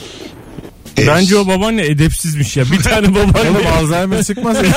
Bence 0.99 1.37
o 1.37 1.47
babaanne 1.47 1.87
edepsizmiş 1.87 2.57
ya. 2.57 2.65
Bir 2.73 2.79
tane 2.79 3.07
Oğlum 3.09 3.15
babaanne. 3.15 3.69
Alzheimer 3.69 4.25
çıkmaz 4.25 4.57
ya. 4.57 4.63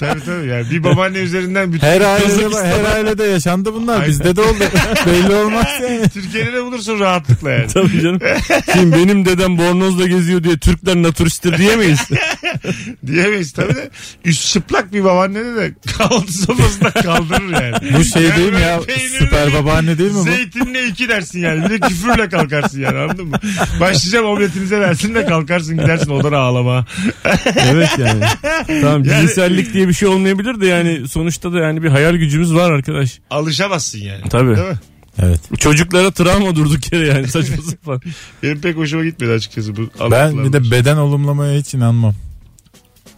Tabii 0.00 0.20
tabii 0.24 0.46
yani 0.46 0.70
bir 0.70 0.84
babaanne 0.84 1.18
üzerinden 1.18 1.72
bütün 1.72 1.86
Her 1.86 2.00
ailede, 2.00 2.64
her 2.64 2.84
ailede 2.96 3.24
yaşandı 3.24 3.74
bunlar. 3.74 3.94
Aynen. 3.94 4.08
Bizde 4.08 4.36
de 4.36 4.40
oldu. 4.40 4.64
Belli 5.06 5.34
olmaz 5.34 5.66
yani. 5.82 6.08
Türkiye'de 6.08 6.52
de 6.52 6.64
bulursun 6.64 7.00
rahatlıkla 7.00 7.50
yani. 7.50 7.66
Tabii 7.66 8.00
canım. 8.00 8.20
Şimdi 8.72 8.96
benim 8.96 9.24
dedem 9.24 9.58
bornozla 9.58 10.06
geziyor 10.06 10.44
diye 10.44 10.58
Türkler 10.58 10.96
naturisttir 10.96 11.58
diyemeyiz. 11.58 12.00
Diyemeyiz 13.06 13.52
tabii 13.52 13.74
de. 13.74 13.90
Üst 14.24 14.52
çıplak 14.52 14.92
bir 14.92 15.04
babaanneni 15.04 15.56
de 15.56 15.74
kahvaltı 15.98 16.32
sofrasında 16.32 16.90
kaldırır 16.90 17.62
yani. 17.62 17.94
Bu 17.98 18.04
şey 18.04 18.22
Yani 18.22 18.36
değil 18.36 18.48
mi 18.48 18.52
böyle 18.52 18.64
ya? 18.64 18.80
peynirli 18.80 19.18
Süper 19.18 19.52
babaanne 19.54 19.98
değil 19.98 20.10
mi 20.10 20.16
bu? 20.18 20.22
Zeytinle 20.22 20.86
iki 20.86 21.08
dersin 21.08 21.40
yani. 21.40 21.64
Bir 21.64 21.70
de 21.70 21.80
küfürle 21.88 22.28
kalkarsın 22.28 22.80
yani 22.80 22.98
anladın 22.98 23.26
mı? 23.26 23.36
Başlayacağım 23.80 24.26
omletinize 24.26 24.80
versin 24.92 25.14
de 25.14 25.26
kalkarsın 25.26 25.78
gidersin 25.78 26.10
odana 26.10 26.36
ağlama. 26.38 26.86
evet 27.56 27.90
yani. 27.98 28.24
Tamam 28.82 29.04
Yani- 29.04 29.20
cinsellik 29.20 29.72
diye 29.74 29.88
bir 29.88 29.92
şey 29.92 30.08
olmayabilir 30.08 30.60
de 30.60 30.66
yani 30.66 31.08
sonuçta 31.08 31.52
da 31.52 31.58
yani 31.58 31.82
bir 31.82 31.88
hayal 31.88 32.14
gücümüz 32.16 32.54
var 32.54 32.70
arkadaş. 32.72 33.18
Alışamazsın 33.30 33.98
yani. 33.98 34.22
Tabii. 34.30 34.56
Değil 34.56 34.68
mi? 34.68 34.78
Evet. 35.22 35.40
Çocuklara 35.58 36.10
travma 36.10 36.54
durduk 36.56 36.92
yere 36.92 37.06
yani 37.06 37.28
saçma 37.28 37.56
sapan. 37.70 38.00
Benim 38.42 38.60
pek 38.60 38.76
hoşuma 38.76 39.04
gitmedi 39.04 39.30
açıkçası 39.32 39.76
bu. 39.76 40.10
Ben 40.10 40.44
bir 40.44 40.52
de 40.52 40.70
beden 40.70 40.96
olumlamaya 40.96 41.58
hiç 41.60 41.74
inanmam. 41.74 42.14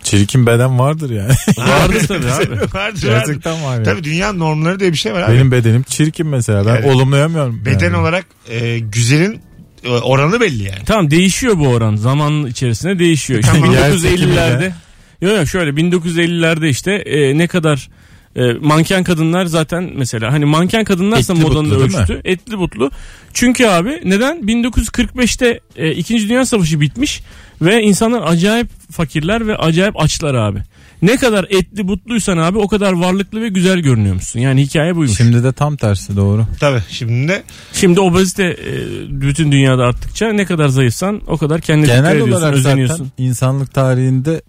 Çirkin 0.03 0.47
beden 0.47 0.79
vardır 0.79 1.11
yani. 1.11 1.33
Vardı 1.59 1.99
tabii 2.09 2.27
abi. 2.33 2.51
vardır, 2.51 2.75
vardır. 2.75 3.03
Gerçekten 3.03 3.65
var 3.65 3.77
ya. 3.79 3.83
Tabii 3.83 4.05
dünyanın 4.05 4.39
normları 4.39 4.81
diye 4.81 4.93
bir 4.93 4.97
şey 4.97 5.13
var 5.13 5.23
abi. 5.23 5.33
Benim 5.35 5.51
bedenim 5.51 5.83
çirkin 5.83 6.27
mesela. 6.27 6.67
Ben 6.67 6.75
Yani 6.75 6.87
olumlayamıyorum. 6.87 7.65
Beden 7.65 7.85
yani. 7.87 7.97
olarak 7.97 8.27
e, 8.49 8.79
güzelin 8.79 9.41
oranı 9.89 10.41
belli 10.41 10.63
yani. 10.63 10.85
Tamam 10.87 11.11
değişiyor 11.11 11.59
bu 11.59 11.69
oran. 11.69 11.97
Zaman 11.97 12.47
içerisinde 12.47 12.99
değişiyor. 12.99 13.41
İşte 13.41 13.53
Tamam. 13.53 13.73
Yer 13.73 13.91
1950'lerde. 13.91 14.73
Yok 15.21 15.37
yok 15.39 15.49
şöyle 15.49 15.71
1950'lerde 15.71 16.69
işte 16.69 16.93
e, 16.93 17.39
ne 17.39 17.47
kadar 17.47 17.89
e, 18.37 18.53
manken 18.53 19.05
kadınlar 19.05 19.47
zaten 19.47 19.91
mesela 19.97 20.33
hani 20.33 20.45
manken 20.45 20.85
kadınlarsa 20.85 21.33
Etli 21.33 21.43
modanın 21.43 21.71
butlu 21.71 21.81
değil 21.81 21.91
mi? 21.93 21.99
ölçtü. 22.01 22.21
Etli 22.25 22.59
butlu. 22.59 22.91
Çünkü 23.35 23.67
abi 23.67 24.01
neden? 24.05 24.39
1945'te 24.39 25.61
e, 25.77 25.91
2. 25.93 26.29
Dünya 26.29 26.47
Savaşı 26.47 26.81
bitmiş 26.81 27.23
ve 27.63 27.83
insanlar 27.83 28.23
acayip 28.27 28.69
fakirler 28.93 29.47
ve 29.47 29.57
acayip 29.57 30.01
açlar 30.01 30.35
abi. 30.35 30.59
Ne 31.05 31.17
kadar 31.17 31.47
etli 31.51 31.89
butluysan 31.89 32.39
abi 32.39 32.59
o 32.59 32.69
kadar 32.69 32.93
varlıklı 32.93 33.41
ve 33.43 33.49
güzel 33.49 33.79
görünüyormuşsun. 33.79 34.41
Yani 34.41 34.63
hikaye 34.63 34.97
buymuş. 34.97 35.17
Şimdi, 35.17 35.33
Şimdi 35.33 35.45
de 35.45 35.53
tam 35.53 35.77
tersi 35.77 36.17
doğru. 36.17 36.47
Tabii 36.61 36.83
şimdi 36.91 37.43
de 37.83 38.01
obezite 38.01 38.45
e, 38.45 38.73
bütün 39.21 39.53
dünyada 39.53 39.83
arttıkça 39.85 40.33
ne 40.33 40.45
kadar 40.45 40.69
zayıfsan 40.69 41.21
o 41.27 41.37
kadar 41.37 41.61
kendine 41.61 41.87
dikkat 41.87 41.99
Genel 41.99 42.11
ediyorsun, 42.13 42.33
olarak 42.33 42.55
özeniyorsun. 42.55 42.97
zaten 42.97 43.25
insanlık 43.25 43.75
tarihinde 43.75 44.43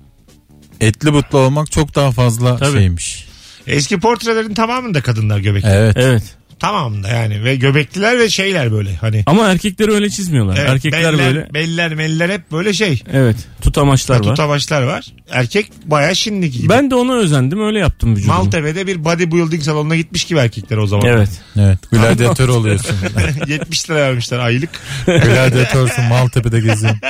etli 0.82 1.14
butlu 1.14 1.38
olmak 1.38 1.72
çok 1.72 1.96
daha 1.96 2.12
fazla 2.12 2.58
Tabii. 2.58 2.78
şeymiş. 2.78 3.28
eski 3.68 4.00
portrelerin 4.00 4.54
tamamında 4.54 5.02
kadınlar 5.02 5.40
göbekli. 5.40 5.70
Evet. 5.70 5.98
Evet. 6.00 6.24
Tamamında 6.60 7.08
yani 7.08 7.44
ve 7.44 7.56
göbekliler 7.56 8.20
ve 8.20 8.30
şeyler 8.30 8.72
böyle 8.72 8.96
hani. 8.96 9.24
Ama 9.26 9.48
erkekleri 9.48 9.92
öyle 9.92 10.10
çizmiyorlar. 10.10 10.58
Evet, 10.58 10.70
Erkekler 10.70 11.14
beller, 11.14 11.36
böyle. 11.36 11.54
Beller 11.54 11.96
meller 11.96 12.30
hep 12.30 12.52
böyle 12.52 12.74
şey. 12.74 13.04
Evet. 13.14 13.38
Tutamaçlar 13.62 14.16
var. 14.16 14.24
Tutamaçlar 14.24 14.82
var. 14.82 15.06
Erkek 15.32 15.72
bayağı 15.86 16.16
şimdiki 16.16 16.58
gibi. 16.58 16.70
Ben 16.70 16.92
de 16.92 16.96
ona 16.96 17.14
özendim. 17.14 17.66
Öyle 17.66 17.80
yaptım 17.80 18.16
vücudumu. 18.16 18.38
Maltepe'de 18.38 18.88
bir 18.88 19.06
bodybuilding 19.06 19.64
salonuna 19.64 19.96
gitmiş 19.96 20.26
gibi 20.26 20.40
erkekler 20.40 20.78
o 20.78 20.88
zaman. 20.88 21.08
Evet. 21.08 21.30
Evet. 21.60 21.80
Gladyatör 21.92 22.50
oluyorsun. 22.50 22.96
70 23.48 23.90
lira 23.90 23.98
vermişler 23.98 24.40
aylık. 24.40 24.70
Gladyatörsün 25.06 26.04
Maltepe'de 26.04 26.60
geziyorsun. 26.60 27.00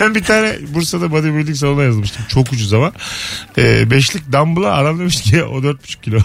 Ben 0.00 0.14
bir 0.14 0.24
tane 0.24 0.56
Bursa'da 0.74 1.10
bodybuilding 1.10 1.56
salonuna 1.56 1.82
yazılmıştım. 1.82 2.24
Çok 2.28 2.52
ucuz 2.52 2.72
ama. 2.72 2.92
Ee, 3.58 3.90
beşlik 3.90 4.32
dumbbell'a 4.32 4.74
adam 4.74 4.98
demiş 4.98 5.22
ki 5.22 5.44
o 5.44 5.58
4,5 5.58 6.00
kilo. 6.02 6.18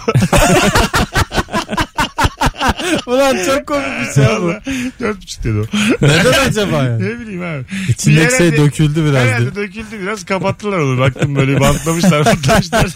Ulan 3.06 3.36
çok 3.46 3.66
komik 3.66 3.86
bir 4.00 4.14
şey 4.14 4.24
bu. 4.24 4.46
Valla 4.46 4.60
4,5 5.00 5.44
dedi 5.44 5.58
o. 5.58 5.64
Neden 6.06 6.48
acaba 6.48 6.84
yani? 6.84 7.02
ne 7.04 7.18
bileyim 7.20 7.42
abi. 7.42 7.64
İçindeki 7.88 8.26
Bir 8.26 8.30
şey 8.30 8.38
herhalde- 8.38 8.56
döküldü 8.56 9.04
biraz 9.04 9.14
Herhalde 9.26 9.54
döküldü 9.54 10.00
biraz 10.02 10.24
kapattılar 10.24 10.78
onu. 10.78 11.00
Baktım 11.00 11.36
böyle 11.36 11.60
bantlamışlar 11.60 12.24
bantlamışlar. 12.24 12.86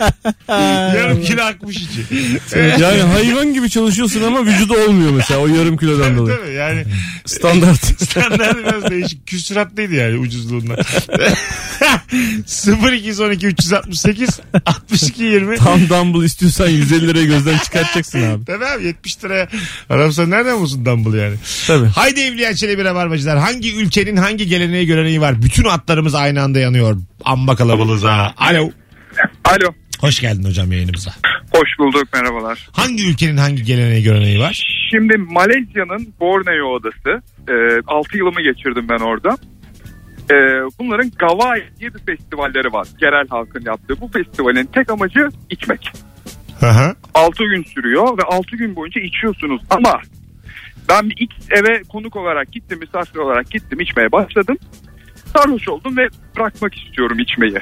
Yarım 0.97 1.23
kilo 1.23 1.42
akmış 1.42 1.76
içi. 1.76 2.04
Yani 2.57 3.02
hayvan 3.02 3.54
gibi 3.54 3.71
çalışıyorsun 3.71 4.23
ama 4.23 4.45
vücudu 4.47 4.75
olmuyor 4.75 5.11
mesela 5.11 5.40
o 5.40 5.47
yarım 5.47 5.76
kilodan 5.76 6.16
dolayı. 6.18 6.38
Tabii 6.38 6.52
yani 6.52 6.85
Standart. 7.26 7.85
standart 8.11 8.57
biraz 8.59 8.90
değişik. 8.90 9.26
Küsuratlıydı 9.26 9.95
yani 9.95 10.18
ucuzluğundan. 10.18 10.76
0212 12.92 13.47
368 13.47 14.40
62 14.66 15.23
20 15.25 15.57
Tam 15.57 15.88
dumbbell 15.88 16.25
istiyorsan 16.25 16.68
150 16.68 17.09
liraya 17.09 17.25
gözden 17.25 17.59
çıkartacaksın 17.59 18.23
abi. 18.23 18.45
Tabii 18.45 18.66
abi 18.66 18.85
70 18.85 19.25
liraya 19.25 19.49
adam 19.90 20.12
sen 20.12 20.30
nereden 20.30 20.61
bulsun 20.61 20.85
dumbbell 20.85 21.18
yani? 21.18 21.37
Tabii. 21.66 21.87
Haydi 21.87 22.21
Evliya 22.21 22.54
Çelebi 22.54 22.85
Rabarbacılar. 22.85 23.38
Hangi 23.38 23.76
ülkenin 23.76 24.16
hangi 24.16 24.47
geleneği 24.47 24.87
göreneği 24.87 25.21
var? 25.21 25.42
Bütün 25.42 25.64
atlarımız 25.64 26.14
aynı 26.14 26.42
anda 26.42 26.59
yanıyor. 26.59 26.97
Amba 27.25 27.57
kalabalığız 27.57 28.04
ha. 28.04 28.35
Alo. 28.37 28.71
Alo. 29.45 29.68
Hoş 30.00 30.21
geldin 30.21 30.45
hocam 30.45 30.73
yayınımıza. 30.73 31.11
Hoş 31.52 31.68
bulduk 31.78 32.09
merhabalar. 32.12 32.68
Hangi 32.73 33.09
ülkenin 33.11 33.37
hangi 33.37 33.64
geleneği 33.64 34.02
göreneği 34.02 34.38
var? 34.38 34.66
Şimdi 34.90 35.16
Malezya'nın 35.16 36.14
Borneo 36.21 36.76
adası. 36.80 37.23
6 37.87 38.16
yılımı 38.16 38.42
geçirdim 38.42 38.88
ben 38.88 38.99
orada. 38.99 39.37
E, 40.30 40.35
bunların 40.78 41.11
Gawai 41.18 41.64
diye 41.80 41.94
bir 41.94 41.99
festivalleri 41.99 42.73
var. 42.73 42.88
Yerel 43.00 43.28
halkın 43.28 43.64
yaptığı. 43.66 44.00
Bu 44.00 44.08
festivalin 44.08 44.64
tek 44.64 44.90
amacı 44.90 45.28
içmek. 45.50 45.92
Hı 46.61 46.66
hı. 46.70 46.94
6 47.14 47.44
gün 47.44 47.62
sürüyor 47.62 48.18
ve 48.18 48.23
6 48.23 48.56
gün 48.56 48.76
boyunca 48.76 49.00
içiyorsunuz 49.00 49.62
ama 49.70 50.00
ben 50.88 51.11
bir 51.11 51.16
ilk 51.18 51.32
eve 51.50 51.82
konuk 51.82 52.16
olarak 52.16 52.52
gittim, 52.52 52.78
misafir 52.78 53.18
olarak 53.18 53.50
gittim, 53.50 53.80
içmeye 53.80 54.12
başladım. 54.12 54.56
Sarhoş 55.37 55.68
oldum 55.68 55.97
ve 55.97 56.08
bırakmak 56.37 56.75
istiyorum 56.75 57.18
içmeyi. 57.18 57.58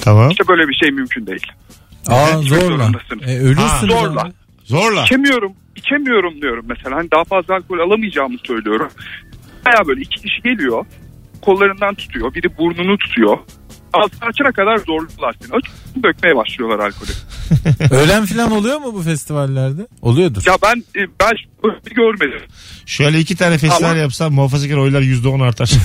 Tamam. 0.00 0.30
İşte 0.30 0.48
böyle 0.48 0.68
bir 0.68 0.74
şey 0.74 0.90
mümkün 0.90 1.26
değil. 1.26 1.46
Aa 2.06 2.28
İçmek 2.42 2.60
zorla. 2.62 2.90
E, 3.26 3.38
ölürsün. 3.38 3.88
Zorla. 3.88 4.20
abi. 4.20 4.32
Zorla. 4.64 5.02
İçemiyorum, 5.02 5.52
içemiyorum 5.76 6.42
diyorum 6.42 6.64
mesela. 6.68 6.96
Hani 6.96 7.10
daha 7.10 7.24
fazla 7.24 7.54
alkol 7.54 7.78
alamayacağımı 7.78 8.38
söylüyorum. 8.44 8.88
Baya 9.66 9.86
böyle 9.86 10.00
iki 10.00 10.22
kişi 10.22 10.42
geliyor, 10.42 10.86
kollarından 11.42 11.94
tutuyor, 11.94 12.34
biri 12.34 12.58
burnunu 12.58 12.98
tutuyor. 12.98 13.38
Ağzını 13.92 14.28
açana 14.28 14.52
kadar 14.52 14.78
zorluyorlar 14.78 15.34
seni. 15.42 15.56
Açıp 15.56 15.72
dökmeye 16.02 16.36
başlıyorlar 16.36 16.78
alkolü. 16.78 17.10
Ölen 17.94 18.26
falan 18.26 18.50
oluyor 18.52 18.78
mu 18.78 18.94
bu 18.94 19.02
festivallerde? 19.02 19.86
Oluyordur. 20.02 20.42
Ya 20.46 20.54
ben 20.62 21.00
e, 21.00 21.06
ben 21.20 21.32
böyle 21.64 21.76
bir 21.86 21.94
görmedim. 21.94 22.40
Şöyle 22.86 23.18
iki 23.18 23.36
tane 23.36 23.58
festival 23.58 23.90
Ama- 23.90 23.98
yapsam 23.98 24.32
muhafazakar 24.32 24.76
oylar 24.76 25.02
%10 25.02 25.42
artar. 25.44 25.70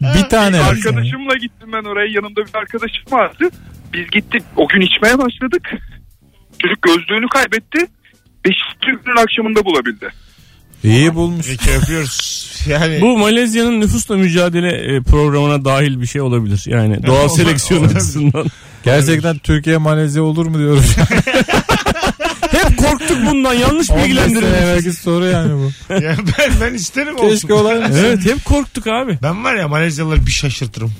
Bir 0.00 0.28
tane. 0.28 0.60
Arkadaşımla 0.60 1.36
gittim 1.36 1.68
ben 1.72 1.84
oraya. 1.84 2.12
Yanımda 2.12 2.40
bir 2.46 2.54
arkadaşım 2.54 3.04
vardı. 3.10 3.50
Biz 3.92 4.10
gittik. 4.10 4.42
O 4.56 4.68
gün 4.68 4.80
içmeye 4.80 5.18
başladık. 5.18 5.70
Çocuk 6.58 6.82
gözlüğünü 6.82 7.28
kaybetti. 7.28 7.78
Beşinci 8.44 9.04
günün 9.04 9.16
akşamında 9.16 9.64
bulabildi. 9.64 10.12
İyi 10.86 11.14
bulmuş. 11.14 11.46
Peki 11.48 11.70
öpüyoruz. 11.76 12.46
Yani 12.68 13.00
Bu 13.00 13.18
Malezya'nın 13.18 13.80
nüfusla 13.80 14.16
mücadele 14.16 14.96
e, 14.96 15.00
programına 15.02 15.64
dahil 15.64 16.00
bir 16.00 16.06
şey 16.06 16.20
olabilir. 16.20 16.64
Yani 16.66 17.06
doğal 17.06 17.24
Olabilir, 17.24 17.44
seleksiyon 17.44 17.80
olabilir. 17.80 17.96
açısından. 17.96 18.46
Gerçekten 18.84 19.38
Türkiye 19.38 19.76
Malezya 19.76 20.22
olur 20.22 20.46
mu 20.46 20.58
diyoruz. 20.58 20.96
Hep 22.50 22.76
korktuk 22.78 23.18
bundan 23.30 23.54
yanlış 23.54 23.70
15 23.70 23.86
sene 23.86 24.04
bilgilendirilmişiz. 24.04 24.62
evvelki 24.62 24.92
soru 24.92 25.24
yani 25.26 25.52
bu. 25.52 25.92
ya 25.92 26.16
ben, 26.38 26.50
ben 26.60 26.74
isterim 26.74 27.14
olsun. 27.16 27.28
Keşke 27.30 27.54
olaymış. 27.54 27.90
Evet 27.94 28.24
hep 28.24 28.44
korktuk 28.44 28.86
abi. 28.86 29.18
Ben 29.22 29.44
var 29.44 29.54
ya 29.54 29.68
Malezyalıları 29.68 30.26
bir 30.26 30.30
şaşırtırım. 30.30 30.92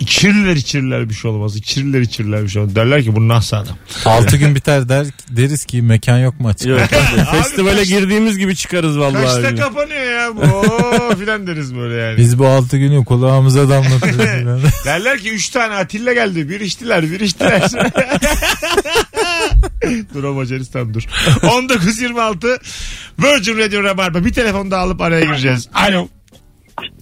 İçirirler 0.00 0.56
içirirler 0.56 1.08
bir 1.08 1.14
şey 1.14 1.30
olmaz. 1.30 1.56
İçirirler 1.56 2.00
içirirler 2.00 2.42
bir 2.42 2.48
şey 2.48 2.62
olmaz. 2.62 2.76
Derler 2.76 3.02
ki 3.02 3.16
bu 3.16 3.28
nasıl 3.28 3.56
adam? 3.56 3.76
6 4.04 4.36
gün 4.36 4.54
biter 4.54 4.88
der 4.88 5.06
deriz 5.30 5.64
ki 5.64 5.82
mekan 5.82 6.18
yok 6.18 6.40
mu 6.40 6.48
açık? 6.48 6.66
Yok, 6.68 6.80
abi, 6.92 7.24
festivale 7.38 7.76
kaç- 7.78 7.88
girdiğimiz 7.88 8.38
gibi 8.38 8.56
çıkarız 8.56 8.98
vallahi. 8.98 9.24
Kaçta 9.24 9.48
abi. 9.48 9.56
kapanıyor 9.56 10.02
ya 10.02 10.36
bu 10.36 10.40
Oo 10.56 11.16
filan 11.16 11.46
deriz 11.46 11.74
böyle 11.76 11.94
yani. 11.94 12.16
Biz 12.16 12.38
bu 12.38 12.46
6 12.46 12.78
günü 12.78 13.04
kulağımıza 13.04 13.68
damlatırız. 13.68 14.18
Derler 14.84 15.18
ki 15.18 15.30
3 15.30 15.48
tane 15.48 15.74
Atilla 15.74 16.12
geldi. 16.12 16.48
Bir 16.48 16.60
içtiler 16.60 17.10
bir 17.10 17.20
içtiler. 17.20 17.62
dur 20.14 20.24
o 20.24 20.34
Macaristan 20.34 20.94
dur. 20.94 21.02
19.26 21.02 22.58
Virgin 23.22 23.58
Radio 23.58 23.82
Rabarba. 23.82 24.24
Bir 24.24 24.32
telefon 24.32 24.70
daha 24.70 24.82
alıp 24.82 25.00
araya 25.00 25.24
gireceğiz. 25.24 25.68
Alo. 25.74 26.08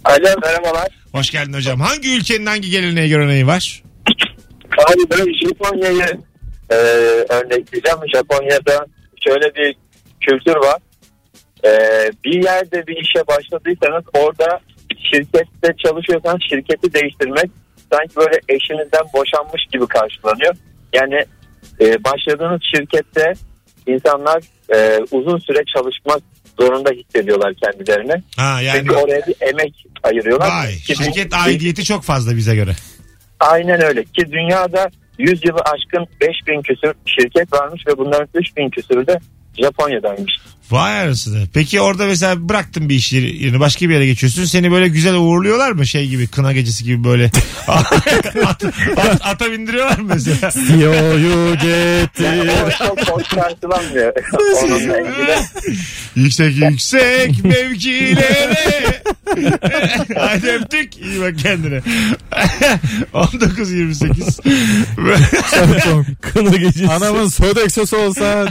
Alo 0.05 0.29
merhabalar. 0.43 0.87
Hoş 1.11 1.31
geldin 1.31 1.53
hocam. 1.53 1.79
Hangi 1.79 2.17
ülkenin 2.17 2.45
hangi 2.45 2.69
geleneği 2.69 3.09
göreneği 3.09 3.47
var? 3.47 3.83
Abi 4.77 5.01
ben 5.11 5.47
Japonya'yı 5.47 6.19
e, 6.69 6.75
örnekleyeceğim. 7.29 7.99
Japonya'da 8.15 8.85
şöyle 9.27 9.55
bir 9.55 9.75
kültür 10.21 10.55
var. 10.55 10.79
E, 11.65 11.71
bir 12.25 12.43
yerde 12.43 12.87
bir 12.87 12.97
işe 12.97 13.27
başladıysanız 13.27 14.03
orada 14.13 14.59
şirkette 15.11 15.75
çalışıyorsanız 15.85 16.41
şirketi 16.49 16.93
değiştirmek 16.93 17.51
sanki 17.91 18.15
böyle 18.15 18.39
eşinizden 18.49 19.05
boşanmış 19.13 19.65
gibi 19.71 19.87
karşılanıyor. 19.87 20.55
Yani 20.93 21.25
e, 21.81 22.03
başladığınız 22.03 22.61
şirkette 22.75 23.33
insanlar 23.87 24.41
e, 24.75 24.99
uzun 25.11 25.37
süre 25.37 25.63
çalışmak 25.75 26.21
zorunda 26.59 26.89
hissediyorlar 26.91 27.53
kendilerini. 27.53 28.23
Ha 28.37 28.61
yani 28.61 28.79
Çünkü 28.79 28.95
oraya 28.95 29.27
bir 29.27 29.35
emek 29.41 29.85
ayırıyorlar. 30.03 30.49
vay 30.49 30.75
Ki- 30.75 30.95
şirket 30.95 31.33
aidiyeti 31.33 31.83
çok 31.83 32.03
fazla 32.03 32.35
bize 32.35 32.55
göre. 32.55 32.71
Aynen 33.39 33.83
öyle 33.83 34.03
ki 34.03 34.31
dünyada 34.31 34.89
100 35.19 35.45
yılı 35.45 35.59
aşkın 35.59 36.07
5000 36.21 36.61
küsür 36.61 36.93
şirket 37.05 37.53
varmış 37.53 37.87
ve 37.87 37.97
bunların 37.97 38.27
3000 38.33 38.69
küsürü 38.69 39.07
de 39.07 39.19
Japonya'daymış. 39.61 40.33
Vay 40.71 40.99
arasını. 40.99 41.47
Peki 41.53 41.81
orada 41.81 42.05
mesela 42.05 42.49
bıraktın 42.49 42.89
bir 42.89 42.95
iş 42.95 43.13
yerini 43.13 43.59
başka 43.59 43.89
bir 43.89 43.93
yere 43.93 44.05
geçiyorsun. 44.05 44.45
Seni 44.45 44.71
böyle 44.71 44.87
güzel 44.87 45.13
uğurluyorlar 45.15 45.71
mı? 45.71 45.85
Şey 45.87 46.07
gibi 46.07 46.27
kına 46.27 46.53
gecesi 46.53 46.83
gibi 46.83 47.03
böyle. 47.03 47.31
at, 47.67 47.93
at- 48.97 49.21
ata 49.23 49.51
bindiriyorlar 49.51 49.97
mı 49.97 50.13
mesela? 50.13 50.51
Yoyu 50.81 51.53
getir. 51.53 52.25
Yüksek 56.15 56.55
yüksek 56.55 57.43
mevkilere. 57.43 59.01
Hadi 60.17 60.47
öptük. 60.47 60.97
İyi 60.97 61.21
bak 61.21 61.39
kendine. 61.39 61.75
19.28 63.13 64.41
Kına 66.21 66.49
gecesi. 66.49 66.87
Anamın 66.87 67.27
sodexosu 67.27 67.97
olsa 67.97 68.45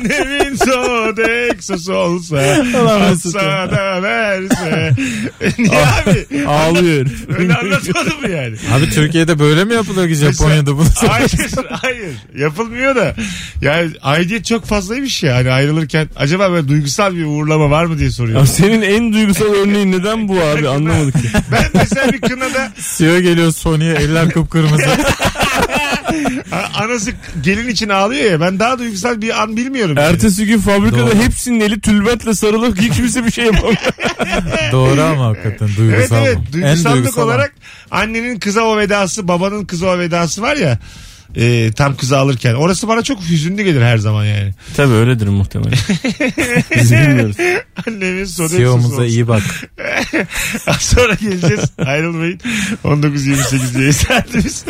Annemin 0.00 0.54
sodexosu 0.56 1.92
olsa 1.94 2.36
Ulan 2.82 3.00
atsa 3.00 3.42
ya. 3.42 3.70
da 3.70 4.02
verse. 4.02 4.94
Niye 5.58 5.78
abi? 5.86 6.46
Ağlıyor. 6.48 7.06
Öyle 7.38 7.54
anlatmadım 7.54 8.20
mı 8.22 8.28
yani? 8.30 8.56
Abi 8.72 8.90
Türkiye'de 8.90 9.38
böyle 9.38 9.64
mi 9.64 9.74
yapılıyor 9.74 10.08
ki 10.08 10.14
Japonya'da 10.14 10.76
bunu? 10.76 10.86
hayır 11.08 11.30
hayır 11.70 12.10
yapılmıyor 12.38 12.96
da 12.96 13.14
yani 13.62 13.90
aidiyet 14.02 14.44
çok 14.46 14.64
fazlaymış 14.66 15.22
ya 15.22 15.36
hani 15.36 15.50
ayrılırken 15.50 16.08
acaba 16.16 16.50
böyle 16.50 16.68
duygusal 16.68 17.14
bir 17.14 17.24
uğurlama 17.24 17.70
var 17.70 17.84
mı 17.84 17.98
diye 17.98 18.08
Ya 18.08 18.12
soruyorum. 18.12 18.46
senin 18.46 18.82
en 18.82 19.12
duygusal 19.12 19.44
örneğin 19.54 19.92
neden 19.92 20.28
bu 20.28 20.40
abi 20.40 20.68
anlamadık 20.68 21.14
ya. 21.24 21.42
ben 21.52 21.64
mesela 21.74 22.12
bir 22.12 22.20
kınada 22.20 22.72
CEO 22.98 23.20
geliyor 23.20 23.52
Sony'ye 23.52 23.94
eller 23.94 24.30
kıpkırmızı. 24.30 24.84
anası 26.74 27.10
gelin 27.42 27.68
için 27.68 27.88
ağlıyor 27.88 28.30
ya 28.30 28.40
ben 28.40 28.58
daha 28.58 28.78
duygusal 28.78 29.22
bir 29.22 29.42
an 29.42 29.56
bilmiyorum. 29.56 29.96
yani. 29.96 30.06
Ertesi 30.08 30.46
gün 30.46 30.58
fabrikada 30.58 30.98
Doğru. 31.06 31.14
hepsinin 31.14 31.60
eli 31.60 31.80
tülbentle 31.80 32.34
sarılı 32.34 32.76
hiç 32.76 32.96
kimse 32.96 33.24
bir 33.24 33.30
şey 33.30 33.44
yapamıyor. 33.44 33.76
Doğru 34.72 35.02
ama 35.02 35.26
hakikaten 35.26 35.66
Evet 35.66 35.76
duygusal. 35.76 36.26
evet. 36.26 36.38
En 36.54 36.62
duygusallık 36.62 36.96
duygusal. 36.96 37.22
olarak 37.22 37.52
annenin 37.90 38.38
kıza 38.38 38.62
o 38.62 38.78
vedası 38.78 39.28
babanın 39.28 39.64
kıza 39.64 39.86
o 39.86 39.98
vedası 39.98 40.42
var 40.42 40.56
ya 40.56 40.78
e, 41.36 41.72
tam 41.72 41.96
kızı 41.96 42.18
alırken 42.18 42.54
orası 42.54 42.88
bana 42.88 43.02
çok 43.02 43.22
hüzünlü 43.28 43.62
gelir 43.62 43.82
her 43.82 43.98
zaman 43.98 44.24
yani. 44.24 44.54
Tabii 44.76 44.92
öyledir 44.92 45.26
muhtemelen. 45.26 45.72
Biz 46.76 46.92
bilmiyoruz. 46.92 47.36
Annemin 47.86 48.24
CEO'muza 48.24 49.06
iyi 49.06 49.28
bak. 49.28 49.42
Az 50.66 50.80
sonra 50.80 51.14
geleceğiz. 51.14 51.60
Ayrılmayın. 51.78 52.38
19.28 52.84 53.78
yayın 53.78 53.90
saatimiz. 53.90 54.64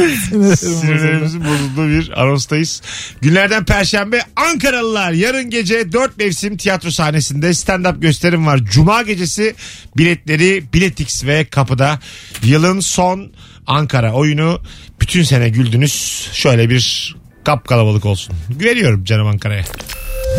Sinirlerimizin 0.61 1.45
bozulduğu 1.45 1.89
bir 1.89 2.23
anonstayız. 2.23 2.83
Günlerden 3.21 3.65
Perşembe 3.65 4.23
Ankaralılar 4.37 5.13
yarın 5.13 5.51
gece 5.51 5.93
4 5.93 6.19
mevsim 6.19 6.57
tiyatro 6.57 6.91
sahnesinde 6.91 7.49
stand-up 7.51 8.01
gösterim 8.01 8.47
var. 8.47 8.61
Cuma 8.65 9.03
gecesi 9.03 9.55
biletleri 9.97 10.65
Biletix 10.75 11.25
ve 11.25 11.45
kapıda. 11.45 11.99
Yılın 12.45 12.81
son 12.81 13.33
Ankara 13.67 14.13
oyunu. 14.13 14.61
Bütün 15.01 15.23
sene 15.23 15.49
güldünüz. 15.49 16.29
Şöyle 16.33 16.71
bir 16.71 17.17
kap 17.45 17.69
kalabalık 17.69 18.07
olsun. 18.07 18.35
Güveniyorum 18.49 19.05
canım 19.05 19.27
Ankara'ya. 19.27 19.65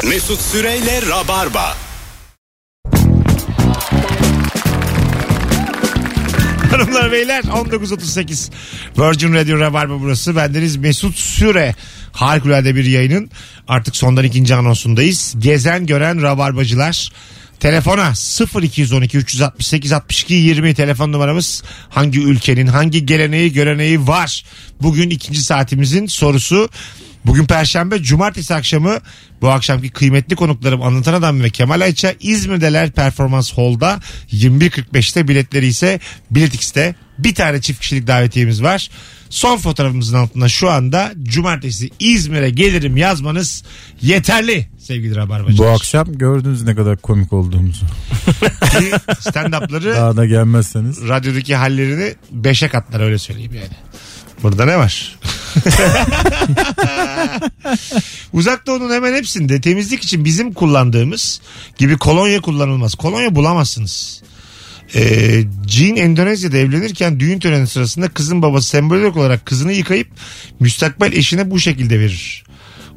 Mesut 0.10 0.42
Süreyle 0.42 1.02
Rabarba. 1.10 1.76
Hanımlar 6.72 7.12
beyler 7.12 7.44
19.38 7.44 8.52
Virgin 8.98 9.34
Radio 9.34 9.60
Rabarba 9.60 10.00
burası. 10.00 10.36
Bendeniz 10.36 10.76
Mesut 10.78 11.16
Süre. 11.16 11.76
Harikulade 12.12 12.76
bir 12.76 12.86
yayının 12.86 13.30
artık 13.68 13.96
sondan 13.96 14.24
ikinci 14.24 14.56
anonsundayız. 14.56 15.36
Gezen 15.40 15.86
gören 15.86 16.22
Rabarbacılar. 16.22 17.12
Telefona 17.62 18.14
0212 18.62 19.18
368 19.18 19.92
62 19.92 20.34
20 20.34 20.74
telefon 20.74 21.12
numaramız. 21.12 21.64
Hangi 21.90 22.20
ülkenin 22.20 22.68
hangi 22.68 23.06
geleneği 23.06 23.54
göreneği 23.54 24.08
var? 24.08 24.44
Bugün 24.82 25.10
ikinci 25.10 25.44
saatimizin 25.44 26.08
sorusu. 26.08 26.70
Bugün 27.26 27.46
Perşembe, 27.46 28.04
Cumartesi 28.04 28.56
akşamı 28.56 29.00
bu 29.42 29.50
akşamki 29.50 29.90
kıymetli 29.90 30.36
konuklarım 30.36 30.82
Anlatan 30.82 31.14
Adam 31.14 31.44
ve 31.44 31.50
Kemal 31.50 31.82
Ayça 31.82 32.14
İzmir'deler 32.20 32.92
Performans 32.92 33.54
Hall'da 33.54 34.00
21.45'te 34.32 35.28
biletleri 35.28 35.68
ise 35.68 36.00
Biletix'te 36.32 36.96
bir 37.18 37.36
tane 37.36 37.62
çift 37.62 37.80
kişilik 37.80 38.08
davetiyemiz 38.08 38.64
var. 38.64 38.90
Son 39.32 39.58
fotoğrafımızın 39.58 40.16
altında 40.18 40.50
şu 40.50 40.70
anda 40.70 41.12
Cumartesi 41.24 41.90
İzmir'e 42.00 42.50
gelirim 42.50 42.98
yazmanız 42.98 43.64
yeterli 44.02 44.68
sevgili 44.80 45.16
Rabarbacılar. 45.16 45.68
Bu 45.68 45.72
akşam 45.72 46.18
gördünüz 46.18 46.64
ne 46.64 46.76
kadar 46.76 46.98
komik 46.98 47.34
olduğumuzu. 47.34 47.86
Stand-up'ları 49.20 49.96
Daha 49.96 50.18
da 50.18 50.26
gelmezseniz. 50.26 51.08
radyodaki 51.08 51.56
hallerini 51.56 52.14
beşe 52.32 52.68
katlar 52.68 53.00
öyle 53.00 53.18
söyleyeyim 53.18 53.54
yani. 53.56 53.74
Burada 54.44 54.66
ne 54.66 54.78
var? 54.78 55.20
Uzak 58.34 58.68
Doğu'nun 58.68 58.94
hemen 58.94 59.14
hepsinde 59.14 59.62
temizlik 59.62 60.04
için 60.04 60.26
bizim 60.26 60.54
kullandığımız 60.54 61.42
gibi 61.78 61.98
kolonya 61.98 62.42
kullanılmaz. 62.42 62.96
Kolonya 62.96 63.36
bulamazsınız. 63.36 64.22
Ee, 64.96 65.44
Jean 65.68 65.96
Endonezya'da 65.96 66.58
evlenirken 66.58 67.20
düğün 67.20 67.40
töreni 67.40 67.68
sırasında 67.68 68.10
kızın 68.10 68.42
babası 68.42 68.70
sembolik 68.70 69.18
olarak 69.18 69.46
kızını 69.46 69.74
yıkayıp 69.74 70.08
müstakbel 70.60 71.14
eşine 71.14 71.52
bu 71.52 71.60
şekilde 71.60 72.00
verir. 72.00 72.44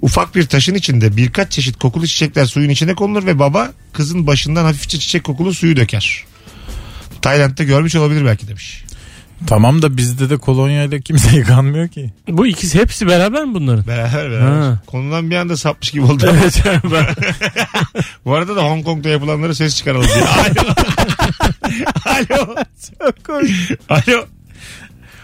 Ufak 0.03 0.35
bir 0.35 0.47
taşın 0.47 0.75
içinde 0.75 1.17
birkaç 1.17 1.53
çeşit 1.53 1.79
kokulu 1.79 2.07
çiçekler 2.07 2.47
suyun 2.47 2.71
içine 2.71 2.95
konulur 2.95 3.27
ve 3.27 3.39
baba 3.39 3.73
kızın 3.93 4.27
başından 4.27 4.65
hafifçe 4.65 4.99
çiçek 4.99 5.25
kokulu 5.25 5.55
suyu 5.55 5.77
döker. 5.77 6.25
Tayland'da 7.23 7.65
görmüş 7.65 7.95
olabilir 7.95 8.25
belki 8.25 8.49
demiş. 8.49 8.85
Tamam 9.47 9.83
da 9.83 9.97
bizde 9.97 10.31
de 10.31 10.37
kolonyayla 10.37 11.01
kimse 11.01 11.37
yıkanmıyor 11.37 11.89
ki. 11.89 12.13
Bu 12.29 12.47
ikisi 12.47 12.79
hepsi 12.79 13.07
beraber 13.07 13.45
mi 13.45 13.55
bunların? 13.55 13.87
Beraber 13.87 14.31
beraber. 14.31 14.47
Ha. 14.47 14.79
Konudan 14.87 15.31
bir 15.31 15.37
anda 15.37 15.57
sapmış 15.57 15.91
gibi 15.91 16.05
oldu. 16.05 16.31
Evet 16.41 16.63
ben 16.65 16.81
Bu 18.25 18.35
arada 18.35 18.57
da 18.57 18.63
Hong 18.63 18.85
Kong'da 18.85 19.09
yapılanlara 19.09 19.55
ses 19.55 19.77
çıkaralım 19.77 20.07
diye. 20.15 20.25
Alo. 20.25 20.71
Alo. 22.07 22.55
Alo. 23.89 24.25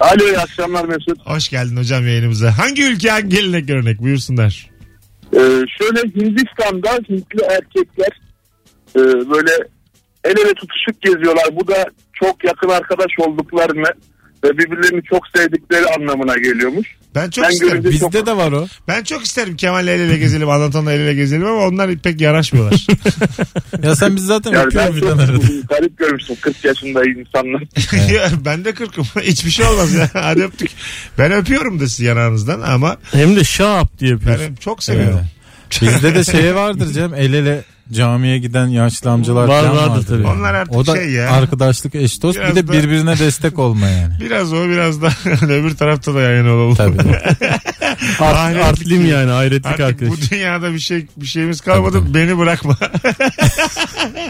Alo 0.01 0.25
iyi 0.25 0.39
akşamlar 0.39 0.85
Mesut. 0.85 1.27
Hoş 1.27 1.49
geldin 1.49 1.77
hocam 1.77 2.07
yayınımıza. 2.07 2.59
Hangi 2.59 2.85
ülke 2.85 3.11
hangi 3.11 3.29
gelenek 3.29 3.69
görenek 3.69 4.01
buyursunlar. 4.03 4.71
Ee, 5.33 5.39
şöyle 5.79 6.01
Hindistan'da 6.15 6.91
Hintli 7.09 7.43
erkekler 7.43 8.21
e, 8.97 9.01
böyle 9.31 9.51
el 10.25 10.31
ele 10.31 10.55
tutuşup 10.55 11.03
geziyorlar. 11.03 11.45
Bu 11.53 11.69
da 11.69 11.87
çok 12.21 12.45
yakın 12.45 12.69
arkadaş 12.69 13.13
olduklarını 13.19 13.89
ve 14.45 14.59
birbirlerini 14.59 15.03
çok 15.05 15.23
sevdikleri 15.37 15.87
anlamına 15.87 16.37
geliyormuş. 16.39 16.89
Ben 17.15 17.31
çok 17.31 17.45
Ben 17.45 17.51
isterim. 17.51 17.73
görünce- 17.83 17.91
Bizde 17.91 18.27
de 18.27 18.37
var 18.37 18.53
o. 18.53 18.67
Ben 18.89 19.03
çok 19.05 19.25
isterim 19.25 19.57
Kemal'le 19.57 19.87
el 19.89 20.01
ele 20.01 20.17
gezelim, 20.19 20.49
Anlatan'la 20.49 20.93
el 20.93 21.01
ele 21.01 21.15
gezelim 21.15 21.47
ama 21.47 21.67
onlar 21.67 21.97
pek 21.97 22.21
yaraşmıyorlar. 22.21 22.87
Ya 23.83 23.97
sen 23.97 24.17
biz 24.17 24.25
zaten 24.27 24.53
Yani 24.53 24.75
ben 24.75 24.97
birden 24.97 25.27
çok 25.27 25.69
garip 25.69 25.99
görmüştüm 25.99 26.37
40 26.41 26.65
yaşında 26.65 27.03
insanlar. 27.05 27.63
Ya 28.15 28.31
ben 28.45 28.65
de 28.65 28.75
kırkım. 28.75 29.05
Hiçbir 29.23 29.51
şey 29.51 29.67
olmaz 29.67 29.95
ya. 29.95 30.11
Hadi 30.13 30.43
öptük. 30.43 30.71
Ben 31.19 31.33
öpüyorum 31.33 31.81
da 31.81 31.87
sizi 31.89 32.05
yanağınızdan 32.05 32.61
ama 32.61 32.97
Hem 33.13 33.37
de 33.37 33.45
şap 33.45 33.99
diye 33.99 34.11
yapıyorsun. 34.11 34.47
ben 34.49 34.55
çok 34.55 34.83
seviyorum. 34.83 35.21
Bizde 35.83 36.15
de 36.15 36.25
şey 36.25 36.55
vardır 36.55 36.93
Cem 36.93 37.15
el 37.15 37.33
ele 37.35 37.65
camiye 37.93 38.39
giden 38.39 38.67
yaşlı 38.67 39.11
amcalar 39.11 39.49
Var, 39.49 39.63
falan 39.63 39.77
vardır 39.77 39.91
vardır. 39.91 40.07
tabii. 40.09 40.23
yani. 40.23 40.39
Onlar 40.39 40.55
artık 40.55 40.77
o 40.77 40.87
da 40.87 40.95
şey 40.97 41.11
ya. 41.11 41.31
arkadaşlık 41.31 41.95
eş 41.95 42.23
dost 42.23 42.39
Biraz 42.39 42.51
bir 42.51 42.57
de 42.57 42.69
da- 42.69 42.73
birbirine 42.73 43.19
destek 43.19 43.59
olma 43.59 43.89
yani. 43.89 44.13
Biraz 44.21 44.53
o 44.53 44.69
biraz 44.69 45.03
da 45.03 45.09
öbür 45.49 45.77
tarafta 45.77 46.15
da 46.15 46.21
yayın 46.21 46.47
olalım. 46.49 46.75
Tabii. 46.75 46.99
Art, 48.21 48.57
artlim 48.57 49.07
yani 49.07 49.31
hayretlik 49.31 49.67
Artık 49.67 49.81
arkadaş. 49.81 50.11
bu 50.13 50.31
dünyada 50.35 50.73
bir 50.75 50.79
şey 50.79 51.07
bir 51.17 51.27
şeyimiz 51.27 51.61
kalmadı. 51.61 52.01
Tabii. 52.01 52.15
Beni 52.15 52.39
bırakma. 52.39 52.77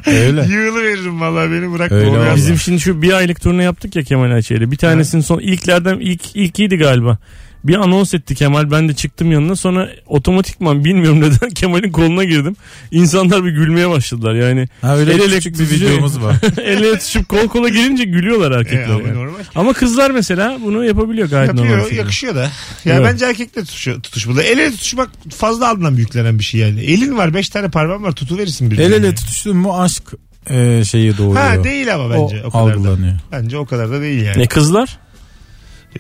Öyle. 0.07 0.45
Yığılı 0.55 0.83
veririm 0.83 1.21
vallahi 1.21 1.51
beni 1.51 1.73
bırakma. 1.73 1.97
Öyle. 1.97 2.37
Bizim 2.37 2.59
şimdi 2.59 2.81
şu 2.81 3.03
bir 3.03 3.13
aylık 3.13 3.41
turne 3.43 3.65
yaptık 3.65 3.97
ya 3.97 4.03
Kemal 4.03 4.31
Ayça'yla. 4.31 4.71
Bir 4.71 4.77
tanesinin 4.77 5.23
son 5.23 5.39
ilklerden 5.41 5.99
ilk 6.01 6.37
ilkiydi 6.37 6.77
galiba. 6.77 7.19
Bir 7.65 7.75
anons 7.75 8.15
etti 8.15 8.35
Kemal 8.35 8.71
ben 8.71 8.89
de 8.89 8.95
çıktım 8.95 9.33
yanına 9.33 9.57
sonra 9.57 9.89
otomatikman 10.07 10.85
bilmiyorum 10.85 11.21
neden 11.21 11.51
Kemal'in 11.51 11.93
koluna 11.93 12.25
girdim. 12.25 12.57
İnsanlar 12.91 13.45
bir 13.45 13.51
gülmeye 13.51 13.91
başladılar 13.91 14.35
yani. 14.35 14.69
Ha 14.83 14.97
öyle 14.97 15.13
El 15.15 15.21
ele 15.21 15.35
küçük 15.37 15.59
bir 15.61 15.71
videomuz 15.71 16.23
var. 16.23 16.37
El 16.59 16.83
ele 16.83 16.99
tutuşup 16.99 17.29
kol 17.29 17.49
kola 17.49 17.69
girince 17.69 18.05
gülüyorlar 18.05 18.53
E, 18.53 18.55
erkekler. 18.55 18.85
ama 18.85 19.09
yani. 19.09 19.15
normal. 19.15 19.39
Ama 19.55 19.73
kızlar 19.73 20.11
mesela 20.11 20.59
bunu 20.65 20.85
yapabiliyor 20.85 21.29
gayet 21.31 21.55
normal. 21.55 21.65
Yapıyor, 21.65 21.83
şekilde. 21.85 22.01
yakışıyor 22.01 22.35
da. 22.35 22.43
Ya 22.85 22.95
Evet. 22.95 23.05
bence 23.13 23.25
erkekle 23.27 23.65
tutuşu, 23.65 24.03
tutuşmalı. 24.03 24.43
El 24.43 24.59
ele 24.59 24.71
tutuşmak 24.71 25.11
fazla 25.37 25.69
aldığından 25.71 25.97
büyüklenen 25.97 26.39
bir 26.39 26.45
şey 26.45 26.61
yani. 26.61 26.81
Elin 26.81 27.17
var, 27.17 27.35
beş 27.35 27.49
tane 27.49 27.69
parmağın 27.71 28.03
var, 28.03 28.13
tutuverirsin 28.13 28.71
birbirine. 28.71 28.85
El 28.87 28.93
ele 29.05 29.15
tutuştun 29.15 29.57
mu 29.57 29.81
aşk 29.81 30.03
e, 30.51 30.85
şeyi 30.85 31.19
doğuyor. 31.19 31.37
Ha 31.37 31.65
değil 31.65 31.95
ama 31.95 32.11
bence 32.11 32.43
o, 32.45 32.47
o, 32.47 32.51
kadar 32.51 32.67
da. 32.67 32.73
algılanıyor. 32.79 33.19
Bence 33.33 33.59
o 33.59 33.67
kadar 33.67 33.91
da 33.91 34.01
değil 34.01 34.23
yani. 34.25 34.39
Ne 34.39 34.47
kızlar? 34.47 34.99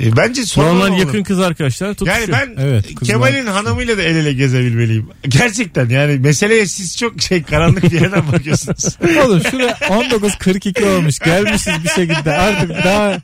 E, 0.00 0.16
bence 0.16 0.46
sonra 0.46 0.66
Normal 0.66 0.88
olur. 0.88 0.98
yakın 0.98 1.22
kız 1.22 1.40
arkadaşlar 1.40 1.94
tutuşuyor. 1.94 2.18
Yani 2.18 2.32
ben 2.32 2.62
Evet, 2.64 2.94
kızlar 2.94 3.06
Kemal'in 3.14 3.46
hanımıyla 3.46 3.98
da 3.98 4.02
el 4.02 4.16
ele 4.16 4.32
gezebilmeliyim. 4.32 5.08
Gerçekten 5.28 5.88
yani 5.88 6.18
meseleye 6.18 6.66
siz 6.66 6.96
çok 6.96 7.22
şey 7.22 7.42
karanlık 7.42 7.82
bir 7.82 8.00
yerden 8.00 8.32
bakıyorsunuz. 8.32 8.96
Oğlum 9.26 9.42
şuraya 9.50 9.72
19.42 9.72 10.84
olmuş 10.96 11.18
gelmişiz 11.18 11.72
bir 11.84 11.88
şekilde 11.88 12.32
artık 12.32 12.70
daha 12.70 13.18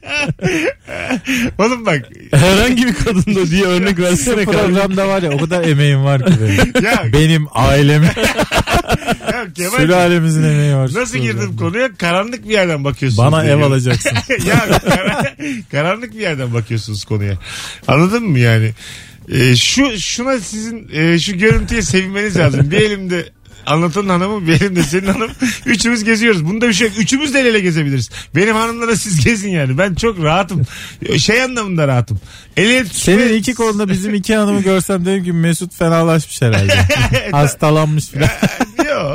Oğlum 1.58 1.86
bak 1.86 2.02
Herhangi 2.32 2.86
bir 2.86 2.94
kadında 2.94 3.46
diye 3.50 3.64
örnek 3.64 3.98
versene 3.98 4.44
kardeşim. 4.44 4.52
programda 4.66 5.08
var 5.08 5.22
ya 5.22 5.30
o 5.30 5.38
kadar 5.38 5.64
emeğim 5.64 6.04
var 6.04 6.26
ki 6.26 6.32
benim. 6.42 6.84
ya, 6.84 7.04
Benim 7.12 7.46
ailemin 7.52 8.08
Kemal 9.54 9.78
sülalemizin 9.78 10.42
emeği 10.42 10.74
var. 10.76 10.90
nasıl 10.94 11.18
girdim 11.18 11.56
konuya 11.56 11.88
karanlık 11.98 12.44
bir 12.48 12.52
yerden 12.52 12.84
bakıyorsunuz. 12.84 13.32
Bana 13.32 13.44
ev 13.44 13.56
alacaksın. 13.60 14.10
ya 14.46 14.66
kara- 14.88 15.34
karanlık 15.70 16.14
bir 16.14 16.20
yerden 16.20 16.54
bakıyorsunuz 16.56 17.04
konuya. 17.04 17.34
Anladın 17.88 18.22
mı 18.24 18.38
yani? 18.38 18.70
Ee, 19.32 19.56
şu 19.56 19.98
şuna 20.00 20.38
sizin 20.40 20.88
e, 20.92 21.18
şu 21.18 21.38
görüntüye 21.38 21.82
sevinmeniz 21.82 22.36
lazım. 22.36 22.70
Bir 22.70 22.76
elimde 22.76 23.28
anlatan 23.66 24.08
hanımı 24.08 24.46
bir 24.46 24.52
elimde 24.52 24.82
senin 24.82 25.06
hanım. 25.06 25.30
Üçümüz 25.66 26.04
geziyoruz. 26.04 26.44
Bunda 26.44 26.68
bir 26.68 26.72
şey 26.74 26.86
yok. 26.88 26.98
Üçümüz 26.98 27.34
de 27.34 27.40
el 27.40 27.46
ele 27.46 27.60
gezebiliriz. 27.60 28.10
Benim 28.34 28.54
hanımla 28.56 28.88
da 28.88 28.96
siz 28.96 29.24
gezin 29.24 29.50
yani. 29.50 29.78
Ben 29.78 29.94
çok 29.94 30.22
rahatım. 30.22 30.62
Şey 31.18 31.42
anlamında 31.42 31.88
rahatım. 31.88 32.20
El 32.56 32.64
ele 32.70 32.84
tutuşmaya- 32.84 33.18
Senin 33.18 33.34
iki 33.34 33.54
konuda 33.54 33.88
bizim 33.88 34.14
iki 34.20 34.34
hanımı 34.36 34.62
görsem 34.62 35.04
dedim 35.06 35.24
ki 35.24 35.32
Mesut 35.32 35.74
fenalaşmış 35.74 36.42
herhalde. 36.42 36.74
Hastalanmış 37.32 38.06
filan. 38.08 38.28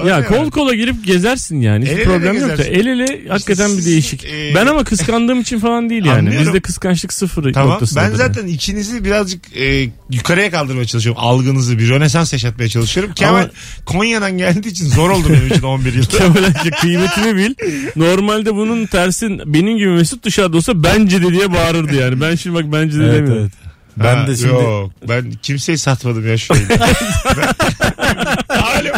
Ya 0.07 0.17
öyle 0.17 0.27
kol 0.27 0.51
kola 0.51 0.75
girip 0.75 1.05
gezersin 1.05 1.61
yani. 1.61 1.85
Hiç 1.85 1.91
El 1.91 2.03
problem 2.03 2.37
yok 2.39 2.57
da 2.57 2.63
el 2.63 2.85
ele 2.85 3.29
hakikaten 3.29 3.69
bir 3.71 3.75
siz, 3.75 3.85
değişik. 3.85 4.25
e, 4.25 4.55
ben 4.55 4.65
ama 4.65 4.83
kıskandığım 4.83 5.41
için 5.41 5.59
falan 5.59 5.89
değil 5.89 6.05
yani. 6.05 6.19
Anlıyorum. 6.19 6.47
Bizde 6.47 6.59
kıskançlık 6.59 7.13
sıfır 7.13 7.53
Tamam 7.53 7.69
noktasındadır 7.69 8.09
ben 8.11 8.15
zaten 8.15 8.47
ikinizi 8.47 9.05
birazcık 9.05 9.57
e, 9.57 9.89
yukarıya 10.09 10.51
kaldırmaya 10.51 10.85
çalışıyorum. 10.85 11.21
Algınızı 11.23 11.79
bir 11.79 11.89
rönesans 11.89 12.33
yaşatmaya 12.33 12.69
çalışıyorum. 12.69 13.13
Kemal 13.13 13.33
Ama- 13.39 13.49
Konya'dan 13.85 14.37
geldiği 14.37 14.69
için 14.69 14.85
zor 14.85 15.09
oldu 15.09 15.27
benim 15.29 15.47
için 15.47 15.63
11 15.63 15.93
yıl. 15.93 16.03
Kemal 16.09 16.53
kıymetini 16.81 17.35
bil. 17.35 17.53
Normalde 17.95 18.55
bunun 18.55 18.85
tersi 18.85 19.29
benim 19.45 19.77
gibi 19.77 19.89
Mesut 19.89 20.23
dışarıda 20.23 20.57
olsa 20.57 20.83
bence 20.83 21.23
de 21.23 21.29
diye 21.29 21.53
bağırırdı 21.53 21.95
yani. 21.95 22.21
Ben 22.21 22.35
şimdi 22.35 22.55
bak 22.55 22.65
bence 22.73 22.99
de 22.99 23.03
evet, 23.03 23.13
demiyorum. 23.13 23.41
evet. 23.41 23.51
Ben 23.97 24.15
Ha, 24.15 24.27
de 24.27 24.35
şimdi 24.35 24.53
Yok 24.53 24.91
ben 25.09 25.31
kimseyi 25.41 25.77
satmadım 25.77 26.27
ya 26.27 26.37
şu 26.37 26.53
Alo. 28.49 28.91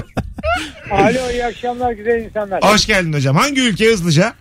Alo 0.91 1.31
iyi 1.31 1.45
akşamlar 1.45 1.91
güzel 1.91 2.21
insanlar. 2.25 2.63
Hoş 2.63 2.85
geldin 2.85 3.13
hocam. 3.13 3.35
Hangi 3.35 3.61
ülke 3.61 3.85
hızlıca? 3.85 4.33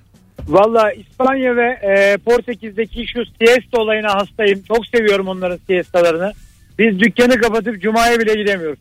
Valla 0.48 0.92
İspanya 0.92 1.56
ve 1.56 1.68
e, 1.82 2.16
Portekiz'deki 2.16 3.06
şu 3.06 3.22
siesta 3.40 3.80
olayına 3.80 4.14
hastayım. 4.14 4.62
Çok 4.68 4.86
seviyorum 4.86 5.28
onların 5.28 5.58
siestalarını. 5.66 6.32
Biz 6.78 6.98
dükkanı 7.00 7.40
kapatıp 7.40 7.82
cumaya 7.82 8.20
bile 8.20 8.34
gidemiyoruz. 8.34 8.78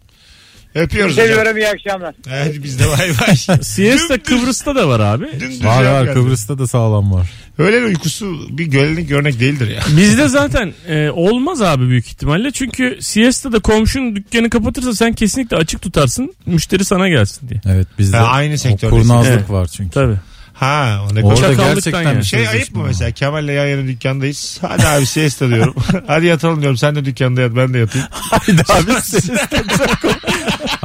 Öpüyoruz 0.75 1.13
hocam. 1.13 1.25
Seviyorum 1.27 1.57
iyi 1.57 1.67
akşamlar. 1.67 2.15
Hadi 2.29 2.63
biz 2.63 2.79
de 2.79 2.83
bay 2.87 3.09
bay. 3.27 3.35
Siesta 3.61 4.23
Kıbrıs'ta 4.23 4.75
da 4.75 4.87
var 4.87 4.99
abi. 4.99 5.25
dümdüz 5.39 5.63
var 5.65 5.85
var. 5.85 6.13
Kıbrıs'ta 6.13 6.57
da 6.59 6.67
sağlam 6.67 7.13
var. 7.13 7.29
Öğlen 7.57 7.83
uykusu 7.83 8.57
bir 8.57 8.65
görenek 8.65 9.11
örnek 9.11 9.39
değildir 9.39 9.67
ya. 9.67 9.81
Bizde 9.97 10.27
zaten 10.27 10.73
e, 10.87 11.09
olmaz 11.09 11.61
abi 11.61 11.87
büyük 11.89 12.07
ihtimalle. 12.07 12.51
Çünkü 12.51 12.97
siesta'da 13.01 13.59
komşun 13.59 14.15
dükkanı 14.15 14.49
kapatırsa 14.49 14.93
sen 14.95 15.13
kesinlikle 15.13 15.57
açık 15.57 15.81
tutarsın. 15.81 16.33
Müşteri 16.45 16.85
sana 16.85 17.09
gelsin 17.09 17.49
diye. 17.49 17.61
Evet 17.65 17.87
bizde 17.99 18.17
Ha, 18.17 18.25
aynı 18.25 18.53
o 18.53 18.57
sektördeyiz. 18.57 19.07
kurnazlık 19.07 19.31
Evet. 19.33 19.49
var 19.49 19.67
çünkü. 19.67 19.91
Tabii. 19.91 20.15
Ha 20.53 21.05
o 21.11 21.15
ne 21.15 21.23
Orada 21.23 21.35
Çakallıktan 21.35 21.73
gerçekten 21.75 22.01
yani. 22.03 22.17
bir 22.19 22.23
Şey 22.23 22.39
ayıp 22.39 22.51
sözleşme 22.51 22.77
mı 22.77 22.83
var. 22.83 22.87
mesela 22.87 23.11
Kemal'le 23.11 23.47
yan 23.51 23.65
yana 23.65 23.87
dükkandayız. 23.87 24.57
Hadi 24.61 24.87
abi 24.87 25.05
siesta 25.05 25.49
diyorum. 25.49 25.75
Hadi 26.07 26.25
yatalım 26.25 26.61
diyorum. 26.61 26.77
Sen 26.77 26.95
de 26.95 27.05
dükkanda 27.05 27.41
yat 27.41 27.55
ben 27.55 27.73
de 27.73 27.77
yatayım. 27.77 28.07
Haydi 28.11 28.61
abi 28.69 29.01
siesta 29.01 29.47
çok 29.77 30.10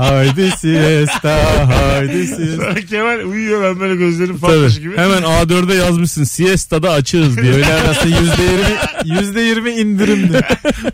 Haydi 0.09 0.51
siesta 0.61 1.37
haydi 1.69 2.27
siesta. 2.27 2.57
Sonra 2.57 2.75
Kemal 2.75 3.21
uyuyor 3.21 3.63
ben 3.65 3.81
böyle 3.81 3.97
gözlerim 3.97 4.39
Tabii. 4.39 4.41
patlamış 4.41 4.81
gibi. 4.81 4.97
Hemen 4.97 5.23
A4'e 5.23 5.75
yazmışsın 5.75 6.25
siesta'da 6.25 6.91
açığız 6.91 7.37
diye. 7.37 7.53
Öyle 7.53 7.75
arası 7.75 8.09
yüzde 8.09 8.43
yirmi, 8.43 9.21
yüzde 9.21 9.41
yirmi 9.41 9.71
indirimli. 9.71 10.41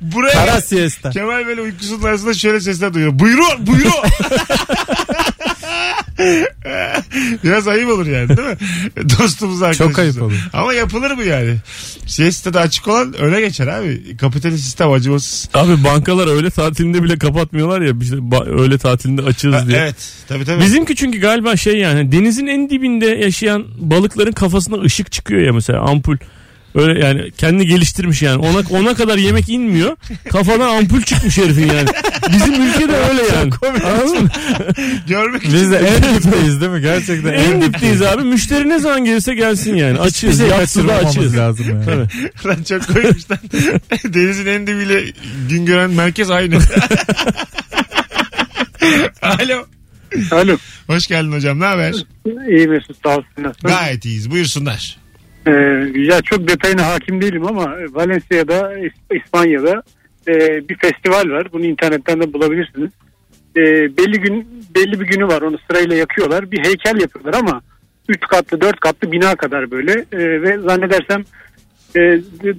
Buraya 0.00 0.32
Kara 0.32 0.60
siesta. 0.60 1.10
Kemal 1.10 1.46
böyle 1.46 1.60
uykusunun 1.60 2.02
arasında 2.02 2.34
şöyle 2.34 2.60
sesler 2.60 2.94
duyuyor. 2.94 3.18
Buyurun 3.18 3.66
buyurun. 3.66 3.92
Biraz 7.44 7.68
ayıp 7.68 7.88
olur 7.88 8.06
yani 8.06 8.28
değil 8.28 8.48
mi? 8.48 8.56
Dostumuz 9.18 9.62
arkadaşımız. 9.62 9.90
Çok 9.92 9.98
ayıp 9.98 10.22
olur. 10.22 10.48
Ama 10.52 10.72
yapılır 10.72 11.10
mı 11.10 11.22
yani? 11.24 11.56
Siesta'da 12.06 12.60
açık 12.60 12.88
olan 12.88 13.14
öne 13.14 13.40
geçer 13.40 13.66
abi. 13.66 14.16
Kapitalist 14.16 14.64
sistem 14.64 14.92
acımasız. 14.92 15.48
Abi 15.54 15.84
bankalar 15.84 16.26
öğle 16.26 16.50
tatilinde 16.50 17.02
bile 17.02 17.18
kapatmıyorlar 17.18 17.80
ya. 17.80 17.92
İşte 18.02 18.16
öğle 18.50 18.78
tatilinde 18.78 19.22
açığız 19.22 19.54
Ha, 19.54 19.66
diye. 19.66 19.78
evet 19.78 20.12
tabii 20.28 20.44
tabii. 20.44 20.62
Bizimki 20.64 20.96
çünkü 20.96 21.20
galiba 21.20 21.56
şey 21.56 21.74
yani 21.78 22.12
denizin 22.12 22.46
en 22.46 22.70
dibinde 22.70 23.06
yaşayan 23.06 23.64
balıkların 23.78 24.32
kafasına 24.32 24.80
ışık 24.82 25.12
çıkıyor 25.12 25.40
ya 25.40 25.52
mesela 25.52 25.80
ampul. 25.80 26.16
Öyle 26.74 27.06
yani 27.06 27.30
kendi 27.30 27.66
geliştirmiş 27.66 28.22
yani. 28.22 28.36
Ona 28.36 28.62
ona 28.70 28.94
kadar 28.94 29.18
yemek 29.18 29.48
inmiyor. 29.48 29.96
Kafadan 30.30 30.76
ampul 30.76 31.02
çıkmış 31.02 31.38
herifin 31.38 31.66
yani. 31.66 31.88
Bizim 32.32 32.62
ülkede 32.68 32.96
öyle 32.96 33.22
yani. 33.36 33.52
Anladın 33.86 34.22
mı? 34.22 34.28
Görmek 35.08 35.44
için 35.44 35.54
Biz 35.54 35.70
de 35.70 35.76
en 35.78 36.14
dipteyiz 36.16 36.60
değil 36.60 36.72
mi? 36.72 36.80
Gerçekten 36.80 37.32
En 37.32 37.62
dipteyiz 37.62 38.02
abi. 38.02 38.22
Müşteri 38.22 38.68
ne 38.68 38.78
zaman 38.78 39.04
gelirse 39.04 39.34
gelsin 39.34 39.74
yani. 39.74 39.98
Açığız. 39.98 40.38
şey 40.38 40.54
açığız. 40.54 41.36
lazım 41.36 41.66
yani. 41.68 41.84
Tabii. 41.84 42.08
Lan 42.46 42.62
çok 42.62 42.86
koymuş 42.94 43.30
lan. 43.30 43.38
Denizin 44.14 44.46
en 44.46 44.66
dibiyle 44.66 45.04
gün 45.48 45.66
gören 45.66 45.90
merkez 45.90 46.30
aynı. 46.30 46.58
Alo. 49.22 49.66
Alo. 50.30 50.56
Hoş 50.86 51.06
geldin 51.06 51.32
hocam. 51.32 51.60
Ne 51.60 51.64
haber? 51.64 51.94
İyi 52.48 52.68
Mesut 52.68 52.96
sağ? 53.62 53.68
Gayet 53.68 54.04
iyiyiz. 54.04 54.30
Buyursunlar. 54.30 55.01
Ee, 55.46 55.50
ya 55.94 56.22
çok 56.22 56.48
detayına 56.48 56.86
hakim 56.86 57.20
değilim 57.20 57.46
ama 57.46 57.76
Valencia'da 57.90 58.78
İs- 58.78 59.22
İspanya'da 59.24 59.82
e, 60.28 60.68
bir 60.68 60.76
festival 60.76 61.30
var. 61.30 61.52
Bunu 61.52 61.64
internetten 61.66 62.20
de 62.20 62.32
bulabilirsiniz. 62.32 62.90
E, 63.56 63.62
belli 63.96 64.20
gün 64.20 64.48
belli 64.74 65.00
bir 65.00 65.06
günü 65.06 65.26
var. 65.28 65.42
Onu 65.42 65.58
sırayla 65.70 65.96
yakıyorlar. 65.96 66.50
Bir 66.50 66.64
heykel 66.64 67.00
yapıyorlar 67.00 67.34
ama 67.40 67.60
3 68.08 68.20
katlı 68.20 68.60
4 68.60 68.80
katlı 68.80 69.12
bina 69.12 69.36
kadar 69.36 69.70
böyle 69.70 69.92
E, 69.92 70.42
ve 70.42 70.58
zannedersem 70.58 71.24
e, 71.96 72.00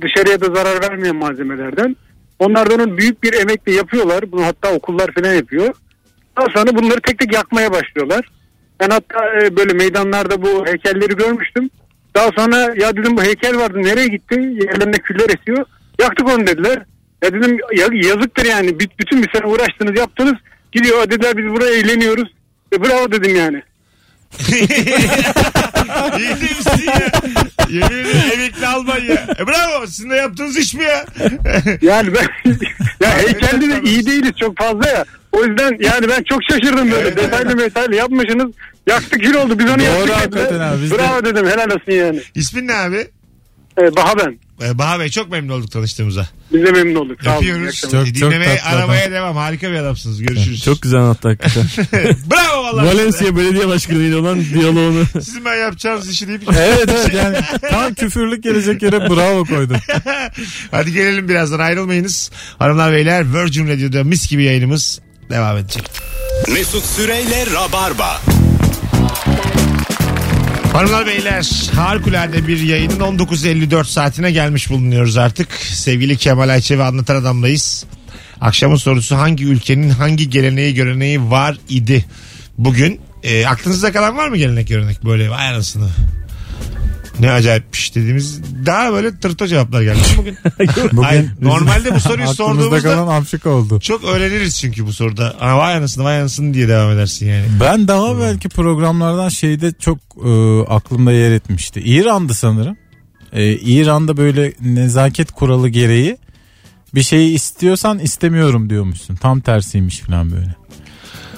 dışarıya 0.02 0.42
da 0.42 0.46
zarar 0.56 0.82
vermeyen 0.82 1.16
malzemelerden. 1.16 1.96
Onlardan 2.40 2.80
onu 2.80 2.98
büyük 2.98 3.24
bir 3.24 3.34
emekle 3.34 3.72
yapıyorlar. 3.72 4.32
Bunu 4.32 4.46
hatta 4.46 4.74
okullar 4.74 5.12
falan 5.12 5.34
yapıyor. 5.34 5.74
Daha 6.38 6.46
sonra 6.50 6.76
bunları 6.76 7.02
tek 7.02 7.20
tek 7.20 7.34
yakmaya 7.34 7.72
başlıyorlar. 7.72 8.26
Ben 8.80 8.90
hatta 8.90 9.40
e, 9.42 9.58
böyle 9.58 9.74
meydanlarda 9.74 10.42
bu 10.42 10.66
heykelleri 10.66 11.16
görmüştüm. 11.16 11.70
Daha 12.16 12.30
sonra 12.38 12.58
ya 12.58 12.96
dedim 12.98 13.18
bu 13.18 13.24
heykel 13.24 13.58
vardı 13.58 13.78
nereye 13.84 14.08
gitti? 14.08 14.36
Yerlerine 14.36 14.98
küller 14.98 15.30
esiyor. 15.40 15.66
Yaktık 16.02 16.30
onu 16.30 16.48
dediler. 16.48 16.82
Ya 17.24 17.34
dedim 17.34 17.58
ya, 17.76 17.88
yazıktır 17.92 18.46
yani. 18.46 18.80
Bütün 18.80 19.24
bir 19.24 19.32
sene 19.32 19.46
uğraştınız 19.46 20.00
yaptınız. 20.00 20.34
Gidiyor 20.72 21.10
dediler 21.10 21.38
biz 21.38 21.46
buraya 21.46 21.74
eğleniyoruz. 21.76 22.34
E, 22.74 22.84
bravo 22.84 23.12
dedim 23.12 23.36
yani. 23.36 23.64
İyi 24.50 26.30
demişsin 26.30 26.88
ya. 26.88 27.12
Yemin 27.70 27.96
ederim 27.96 28.32
emekli 28.34 28.68
Almanya. 28.68 29.28
E 29.40 29.48
bravo 29.48 29.88
sizin 29.88 30.10
de 30.10 30.16
yaptığınız 30.16 30.58
iş 30.58 30.74
mi 30.74 30.84
ya? 30.84 31.06
Yani 31.82 32.10
ben 32.14 32.52
ya 33.02 33.18
heykelde 33.18 33.70
de 33.70 33.82
iyi 33.90 34.06
değiliz 34.06 34.32
çok 34.40 34.58
fazla 34.58 34.90
ya. 34.90 35.06
O 35.32 35.46
yüzden 35.46 35.78
yani 35.80 36.10
ben 36.10 36.24
çok 36.24 36.40
şaşırdım 36.50 36.92
böyle. 36.92 37.08
Evet, 37.08 37.18
Detaylı 37.18 37.58
detaylı 37.58 37.96
yapmışsınız. 37.96 38.52
Yaktık 38.88 39.22
kül 39.24 39.34
oldu. 39.36 39.60
Biz 39.60 39.66
onu 39.66 39.78
Doğru 39.80 39.86
yaptık. 40.12 40.16
hakikaten 40.16 40.60
abi, 40.60 40.84
biz 40.84 40.92
de- 40.92 40.98
Bravo 40.98 41.26
dedim 41.26 41.46
helal 41.48 41.66
olsun 41.66 41.92
yani. 41.92 42.22
İsmin 42.36 42.68
ne 42.68 42.74
abi? 42.76 43.08
Ee, 43.82 43.96
Baha 43.96 44.18
ben. 44.18 44.40
Ee, 44.62 44.78
Baha 44.78 45.00
Bey 45.00 45.10
çok 45.10 45.32
memnun 45.32 45.54
olduk 45.60 45.72
tanıştığımıza. 45.72 46.28
Biz 46.54 46.64
de 46.66 46.72
memnun 46.72 46.96
olduk. 47.06 47.18
Sağ 47.24 47.38
olun. 47.38 47.44
İyi 47.46 47.52
Öpüyoruz. 47.52 47.68
akşamlar. 47.84 48.06
Çok- 48.06 48.16
çok 48.16 48.32
Dinlemeye 48.32 48.58
tatlı 48.58 48.78
aramaya 48.78 49.12
devam. 49.12 49.36
Harika 49.36 49.72
bir 49.72 49.76
adamsınız. 49.76 50.22
Görüşürüz. 50.22 50.64
Çok 50.64 50.82
güzel 50.82 51.00
anlattı 51.00 51.28
hakikaten. 51.28 51.64
Bravo 52.32 52.64
vallahi. 52.64 52.88
Valencia 52.88 53.38
Belediye 53.38 53.68
Başkanı'yla 53.68 54.18
olan 54.20 54.44
diyaloğunu. 54.54 55.04
Sizin 55.14 55.46
ben 55.46 55.56
yapacağınız 55.56 56.10
işi 56.10 56.28
deyip. 56.28 56.42
Evet 56.58 56.90
evet 56.90 57.14
yani 57.24 57.38
tam 57.70 57.94
küfürlük 57.94 58.44
gelecek 58.44 58.82
yere 58.82 59.00
bravo 59.10 59.46
koydun. 59.46 59.78
Hadi 60.72 60.94
gelelim 60.94 61.30
birazdan 61.30 61.60
ayrılmayınız. 61.60 62.32
Hanımlar 62.60 62.94
beyler 62.94 63.34
Virgin 63.34 63.68
Radio'da 63.68 64.04
mis 64.04 64.30
gibi 64.30 64.44
yayınımız 64.44 65.00
devam 65.30 65.58
edecek. 65.58 65.90
Mesut 66.54 66.86
Süreyle 66.86 67.46
Rabarba. 67.54 68.22
Hanımlar 70.74 71.08
beyler 71.08 71.70
harikulade 71.76 72.48
bir 72.48 72.60
yayının 72.60 73.00
19.54 73.00 73.86
saatine 73.86 74.32
gelmiş 74.32 74.70
bulunuyoruz 74.70 75.18
artık. 75.18 75.52
Sevgili 75.54 76.18
Kemal 76.18 76.50
Ayçe 76.50 76.78
ve 76.78 76.84
Anlatan 76.84 77.16
Adam'dayız. 77.16 77.86
Akşamın 78.42 78.76
sorusu 78.76 79.16
hangi 79.18 79.46
ülkenin 79.46 79.90
hangi 79.90 80.30
geleneği 80.30 80.74
göreneği 80.74 81.22
var 81.30 81.58
idi 81.70 82.06
bugün? 82.58 83.00
E, 83.24 83.46
aklınızda 83.46 83.92
kalan 83.92 84.18
var 84.18 84.28
mı 84.28 84.38
gelenek 84.38 84.68
görenek 84.68 85.06
böyle 85.06 85.30
vay 85.30 85.48
anasını? 85.48 85.90
Ne 87.24 87.32
acayipmiş 87.32 87.96
dediğimiz 87.96 88.42
daha 88.66 88.94
böyle 88.94 89.20
tırto 89.20 89.48
cevaplar 89.48 89.82
geldi 89.82 90.00
bugün. 90.18 90.38
Bugün 90.92 91.04
Ay, 91.08 91.26
normalde 91.42 91.96
bu 91.96 92.00
soruyu 92.00 92.28
sorduğumuzda 92.28 92.82
kalan 92.82 93.08
amşık 93.08 93.46
oldu. 93.46 93.80
çok 93.80 94.04
öğreniriz 94.04 94.60
çünkü 94.60 94.86
bu 94.86 94.94
soruda. 94.94 95.36
Aa, 95.40 95.58
vay 95.58 95.76
anasını 95.76 96.04
vay 96.04 96.20
anasını 96.20 96.54
diye 96.54 96.68
devam 96.68 96.92
edersin 96.92 97.26
yani. 97.26 97.46
Ben 97.60 97.88
daha 97.88 98.20
belki 98.20 98.50
programlardan 98.50 99.30
şeyde 99.30 99.74
çok 99.80 99.98
e, 100.26 100.62
aklımda 100.62 101.12
yer 101.12 101.32
etmişti. 101.32 101.80
İran'dı 101.80 102.34
sanırım. 102.34 102.78
E, 103.34 103.54
İran'da 103.54 104.18
böyle 104.18 104.54
nezaket 104.62 105.32
kuralı 105.32 105.70
gereği 105.70 106.18
bir 106.96 107.04
şeyi 107.04 107.34
istiyorsan 107.34 108.00
istemiyorum 108.00 108.70
diyormuşsun. 108.70 109.16
Tam 109.16 109.40
tersiymiş 109.40 110.00
falan 110.00 110.32
böyle. 110.32 110.56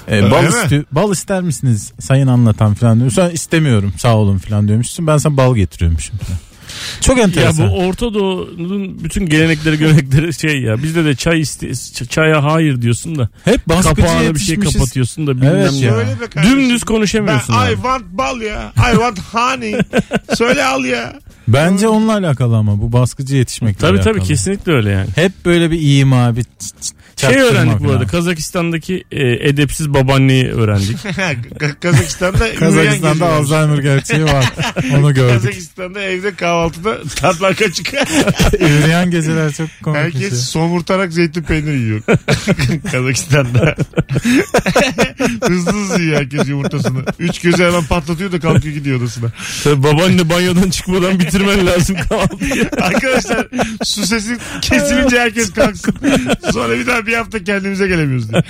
E, 0.07 0.15
Öyle 0.15 0.31
bal, 0.31 0.43
isti- 0.45 0.85
bal 0.91 1.11
ister 1.11 1.41
misiniz 1.41 1.91
sayın 1.99 2.27
anlatan 2.27 2.73
falan 2.73 2.99
diyor. 2.99 3.11
Sen 3.11 3.29
istemiyorum 3.29 3.93
sağ 3.97 4.15
olun 4.17 4.37
falan 4.37 4.67
diyormuşsun. 4.67 5.07
Ben 5.07 5.17
sana 5.17 5.37
bal 5.37 5.55
getiriyormuşum 5.55 6.17
falan. 6.17 6.39
Çok 7.01 7.17
Ya 7.17 7.23
enteresan. 7.23 7.69
bu 7.69 7.73
Orta 7.73 8.13
Doğu'nun 8.13 9.03
bütün 9.03 9.25
gelenekleri 9.25 9.77
görenekleri 9.77 10.33
şey 10.33 10.61
ya. 10.61 10.83
Bizde 10.83 11.05
de 11.05 11.15
çay 11.15 11.39
iste 11.41 11.71
çaya 12.09 12.43
hayır 12.43 12.81
diyorsun 12.81 13.15
da. 13.17 13.29
Hep 13.45 13.67
baskıcı 13.69 13.95
Kapağına 14.01 14.35
bir 14.35 14.39
şey 14.39 14.59
kapatıyorsun 14.59 15.27
da 15.27 15.35
bilmem 15.37 15.55
Evet 15.55 15.71
ne. 15.73 15.79
ya. 15.85 15.95
Dümdüz 16.43 16.83
konuşamıyorsun. 16.83 17.55
Ben, 17.55 17.61
I 17.65 17.67
abi. 17.67 17.75
want 17.75 18.03
bal 18.11 18.41
ya. 18.41 18.73
I 18.77 18.91
want 18.91 19.19
honey. 19.19 19.75
Söyle 20.35 20.63
al 20.65 20.85
ya. 20.85 21.13
Bence 21.47 21.87
onunla 21.87 22.13
alakalı 22.13 22.55
ama 22.57 22.81
bu 22.81 22.91
baskıcı 22.93 23.35
yetişmekle 23.35 23.77
Tabii 23.79 23.97
alakalı. 23.97 24.13
tabii 24.13 24.23
kesinlikle 24.27 24.71
öyle 24.71 24.89
yani. 24.89 25.07
Hep 25.15 25.31
böyle 25.45 25.71
bir 25.71 25.99
ima 25.99 26.35
bir 26.35 26.45
Şey 27.17 27.39
öğrendik 27.39 27.79
bu 27.83 27.91
arada. 27.91 28.07
Kazakistan'daki 28.07 29.03
e, 29.11 29.49
edepsiz 29.49 29.93
babaanneyi 29.93 30.47
öğrendik. 30.47 30.97
Ka- 31.59 31.79
Kazakistan'da 31.79 32.55
Kazakistan'da. 32.59 33.25
Alzheimer 33.29 33.77
gerçeği 33.77 34.23
var. 34.23 34.45
Onu 34.97 35.13
gördük. 35.13 35.33
Kazakistan'da 35.35 36.01
evde 36.01 36.35
kahvaltıda 36.65 36.97
tatlar 37.15 37.55
kaçık. 37.55 37.93
Üreyen 38.59 39.11
geceler 39.11 39.51
çok 39.51 39.67
komik 39.83 39.99
Herkes 39.99 40.29
şey. 40.29 40.39
somurtarak 40.39 41.13
zeytin 41.13 41.43
peyniri 41.43 41.77
yiyor. 41.79 42.01
Kazakistan'da. 42.91 43.75
hızlı 45.47 45.71
hızlı 45.71 46.01
yiyor 46.01 46.17
herkes 46.17 46.47
yumurtasını. 46.47 47.05
Üç 47.19 47.39
gözü 47.39 47.63
hemen 47.63 47.83
patlatıyor 47.83 48.31
da 48.31 48.39
kalkıyor 48.39 48.75
gidiyor 48.75 48.99
odasına. 49.01 49.31
Tabii 49.63 49.83
babaanne 49.83 50.29
banyodan 50.29 50.69
çıkmadan 50.69 51.19
bitirmen 51.19 51.67
lazım 51.67 51.95
kahvaltıyı. 52.09 52.69
Arkadaşlar 52.81 53.47
su 53.83 54.05
sesi 54.07 54.37
kesilince 54.61 55.19
herkes 55.19 55.53
kalksın. 55.53 55.95
Sonra 56.53 56.79
bir 56.79 56.87
daha 56.87 57.05
bir 57.07 57.13
hafta 57.13 57.43
kendimize 57.43 57.87
gelemiyoruz 57.87 58.29
diye. 58.31 58.43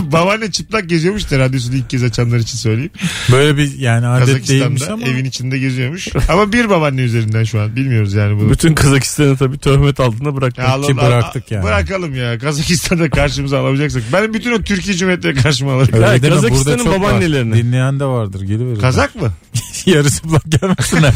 Babaanne 0.00 0.50
çıplak 0.50 0.88
geziyormuş 0.88 1.30
da 1.30 1.38
radyosunu 1.38 1.76
ilk 1.76 1.90
kez 1.90 2.02
açanlar 2.04 2.38
için 2.38 2.58
söyleyeyim. 2.58 2.90
Böyle 3.32 3.56
bir 3.56 3.78
yani 3.78 4.06
adet 4.06 4.26
değilmiş 4.26 4.50
Kazakistan'da 4.50 4.94
ama 4.94 5.06
evin 5.06 5.24
içinde 5.24 5.58
geziyormuş. 5.58 6.08
Ama 6.28 6.52
bir 6.52 6.70
babaanne 6.70 7.00
üzerinden 7.00 7.44
şu 7.46 7.60
an 7.60 7.76
bilmiyoruz 7.76 8.14
yani 8.14 8.40
bunu. 8.40 8.50
Bütün 8.50 8.74
Kazakistan'ı 8.74 9.36
tabii 9.36 9.58
töhmet 9.58 10.00
altında 10.00 10.36
bıraktık. 10.36 10.64
Ya 10.64 10.68
Allah- 10.70 10.86
ki 10.86 10.96
bıraktık 10.96 11.50
yani. 11.50 11.64
Bırakalım 11.64 12.14
ya. 12.14 12.38
Kazakistan'da 12.38 13.10
karşımıza 13.10 13.58
alamayacaksak. 13.60 14.02
Ben 14.12 14.34
bütün 14.34 14.52
o 14.52 14.62
Türkiye 14.62 14.96
Cumhuriyetleri 14.96 15.34
karşıma 15.34 15.72
alırım. 15.72 16.02
Ya 16.02 16.20
Kazakistan'ın 16.30 16.86
var. 16.86 17.00
babaannelerini. 17.00 17.54
Dinleyen 17.54 18.00
de 18.00 18.04
vardır 18.04 18.40
geliverir. 18.40 18.80
Kazak 18.80 19.14
mı? 19.14 19.32
Yarı 19.96 20.10
çıplak 20.10 20.42
gelmesinler. 20.60 21.12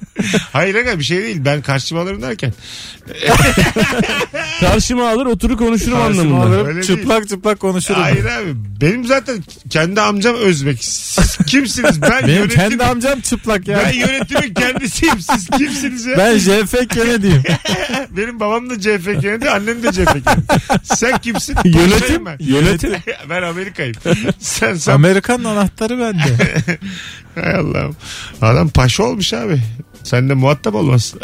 Hayır 0.52 0.74
aga 0.74 0.98
bir 0.98 1.04
şey 1.04 1.22
değil. 1.22 1.36
Ben 1.44 1.62
karşıma 1.62 2.00
alırım 2.00 2.22
derken. 2.22 2.52
Karşıma 4.60 5.08
alır 5.08 5.26
oturur 5.26 5.56
konuşurum 5.56 5.98
Karşıma 5.98 6.22
anlamında. 6.22 6.46
alırım, 6.46 6.66
Öyle 6.66 6.82
çıplak 6.82 7.28
çıplak 7.28 7.60
konuşurum. 7.60 8.02
Hayır 8.02 8.24
abi. 8.24 8.54
Benim 8.80 9.04
zaten 9.06 9.44
kendi 9.70 10.00
amcam 10.00 10.34
Özbek. 10.34 10.84
Siz 10.84 11.36
kimsiniz? 11.46 12.02
Ben 12.02 12.22
Benim 12.22 12.34
yönetim, 12.36 12.56
kendi 12.60 12.84
amcam 12.84 13.20
çıplak 13.20 13.68
ya. 13.68 13.78
ben 13.84 13.92
yönetimin 13.92 14.54
kendisiyim. 14.54 15.20
Siz 15.20 15.48
kimsiniz 15.58 16.06
ya? 16.06 16.18
ben 16.18 16.38
JF 16.38 16.88
Kennedy'yim. 16.88 17.42
Benim 18.10 18.40
babam 18.40 18.70
da 18.70 18.80
CFK'ydi, 18.80 19.50
annem 19.50 19.82
de 19.82 19.92
CFK'ydi. 19.92 20.30
Sen 20.82 21.18
kimsin? 21.18 21.56
Yönetim. 21.64 21.98
Paşayım 22.00 22.26
Ben. 22.26 22.36
Yönetim. 22.40 22.92
ben 23.30 23.42
Amerika'yım. 23.42 23.94
Sen, 24.38 24.74
sen 24.74 24.92
Amerikan 24.92 25.44
anahtarı 25.44 25.98
bende. 25.98 26.36
Hay 27.34 27.54
Allah'ım. 27.54 27.96
Adam 28.42 28.68
paşa 28.68 29.02
olmuş 29.02 29.32
abi. 29.32 29.60
Sen 30.02 30.28
de 30.28 30.34
muhatap 30.34 30.74
olmaz. 30.74 31.14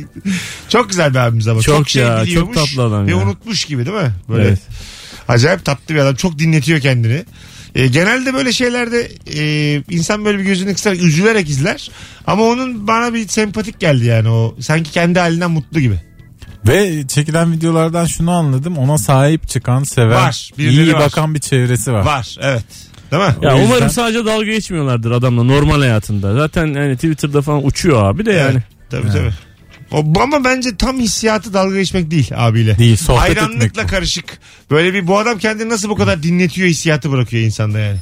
çok 0.68 0.88
güzel 0.88 1.10
bir 1.14 1.18
abimiz 1.18 1.48
ama. 1.48 1.60
Çok, 1.60 1.76
Çok 1.76 1.88
şey 1.88 2.02
ya, 2.02 2.16
çok 2.18 2.26
biliyormuş 2.26 2.56
tatlı 2.56 2.82
adam 2.84 3.06
Ve 3.06 3.10
ya. 3.10 3.16
unutmuş 3.16 3.64
gibi 3.64 3.86
değil 3.86 3.96
mi? 3.96 4.12
Böyle 4.28 4.44
Evet. 4.48 4.58
acayip 5.28 5.64
tatlı 5.64 5.94
bir 5.94 6.00
adam. 6.00 6.14
Çok 6.14 6.38
dinletiyor 6.38 6.80
kendini. 6.80 7.24
E, 7.74 7.86
genelde 7.86 8.34
böyle 8.34 8.52
şeylerde 8.52 9.08
e, 9.36 9.82
insan 9.90 10.24
böyle 10.24 10.38
bir 10.38 10.44
gözünü 10.44 10.74
kısarak 10.74 11.02
üzülerek 11.02 11.48
izler. 11.50 11.90
Ama 12.26 12.42
onun 12.44 12.86
bana 12.86 13.14
bir 13.14 13.28
sempatik 13.28 13.80
geldi 13.80 14.04
yani 14.04 14.28
o. 14.28 14.56
Sanki 14.60 14.90
kendi 14.90 15.18
halinden 15.18 15.50
mutlu 15.50 15.80
gibi. 15.80 16.00
Ve 16.68 17.06
çekilen 17.08 17.52
videolardan 17.52 18.04
şunu 18.06 18.30
anladım. 18.30 18.78
Ona 18.78 18.98
sahip 18.98 19.48
çıkan, 19.48 19.82
seven, 19.84 20.10
Var, 20.16 20.50
birileri 20.58 20.86
iyi 20.86 20.92
var. 20.94 21.00
bakan 21.00 21.34
bir 21.34 21.40
çevresi 21.40 21.92
var. 21.92 22.04
Var 22.04 22.36
evet. 22.40 22.64
Değil 23.12 23.22
mi? 23.22 23.34
Ya 23.42 23.54
O 23.54 23.58
yüzden- 23.58 23.66
umarım 23.74 23.90
sadece 23.90 24.24
dalga 24.26 24.44
geçmiyorlardır 24.44 25.10
adamla 25.10 25.42
normal 25.42 25.78
hayatında. 25.78 26.34
Zaten 26.34 26.74
hani 26.74 26.94
Twitter'da 26.94 27.42
falan 27.42 27.66
uçuyor 27.66 28.04
abi 28.04 28.26
de 28.26 28.32
yani. 28.32 28.52
Evet, 28.52 28.62
tabii 28.90 29.08
tabii. 29.12 29.32
O, 29.92 30.04
ama 30.20 30.44
bence 30.44 30.76
tam 30.76 30.98
hissiyatı 31.00 31.54
dalga 31.54 31.76
geçmek 31.76 32.10
değil 32.10 32.30
abiyle. 32.36 32.78
Değil, 32.78 32.96
sohbet 32.96 33.30
etmek 33.30 33.42
Hayranlıkla 33.42 33.82
bu. 33.84 33.86
karışık. 33.86 34.38
Böyle 34.70 34.94
bir 34.94 35.06
bu 35.06 35.18
adam 35.18 35.38
kendini 35.38 35.68
nasıl 35.68 35.88
bu 35.88 35.96
kadar 35.96 36.22
dinletiyor 36.22 36.68
hissiyatı 36.68 37.10
bırakıyor 37.12 37.42
insanda 37.42 37.78
yani. 37.78 37.98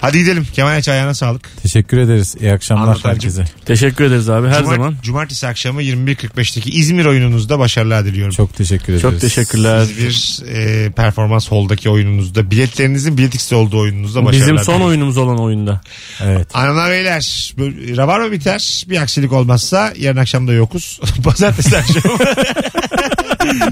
Hadi 0.00 0.18
gidelim. 0.18 0.46
Kemal 0.52 0.70
Ayça 0.70 0.92
ayağına 0.92 1.14
sağlık. 1.14 1.50
Teşekkür 1.62 1.98
ederiz. 1.98 2.34
İyi 2.40 2.52
akşamlar 2.52 2.98
herkese. 3.02 3.44
Teşekkür 3.66 4.04
ederiz 4.04 4.28
abi 4.30 4.48
her 4.48 4.54
Cumart- 4.62 4.74
zaman. 4.76 4.96
Cumartesi 5.02 5.46
akşamı 5.46 5.82
21.45'teki 5.82 6.70
İzmir 6.70 7.04
oyununuzda 7.04 7.58
başarılar 7.58 8.04
diliyorum. 8.04 8.34
Çok 8.34 8.56
teşekkür 8.56 8.84
ederiz. 8.84 9.02
Çok 9.02 9.20
teşekkürler. 9.20 9.86
Bir 9.98 10.38
e, 10.54 10.90
performans 10.90 11.48
holdaki 11.50 11.90
oyununuzda 11.90 12.50
biletlerinizin 12.50 13.18
biletix'te 13.18 13.56
olduğu 13.56 13.78
oyununuzda 13.80 14.24
başarılar 14.24 14.42
Bizim 14.46 14.56
son 14.58 14.64
diliyorum. 14.64 14.86
oyunumuz 14.86 15.16
olan 15.16 15.38
oyunda. 15.38 15.80
Evet. 16.22 16.48
Hanımlar 16.52 16.90
beyler 16.90 17.52
Rabarba 17.96 18.32
biter 18.32 18.84
bir 18.88 18.96
aksilik 19.02 19.32
olmazsa 19.32 19.92
yarın 19.98 20.16
akşam 20.16 20.48
da 20.48 20.52
yokuz 20.52 21.00
pazartesi 21.24 21.76
akşamı. 21.78 22.18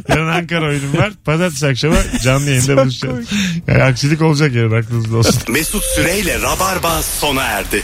Yarın 0.08 0.28
Ankara 0.28 0.64
oyunum 0.66 0.96
var. 0.98 1.10
Pazartesi 1.24 1.66
akşamı 1.66 1.96
canlı 2.22 2.50
yayında 2.50 2.76
buluşacağız. 2.76 3.28
yani 3.66 3.82
aksilik 3.82 4.22
olacak 4.22 4.54
yarın 4.54 4.82
aklınızda 4.82 5.16
olsun. 5.16 5.34
Mesut 5.48 5.84
Süreyle 5.84 6.42
Rabarba 6.42 7.02
sona 7.02 7.42
erdi. 7.42 7.82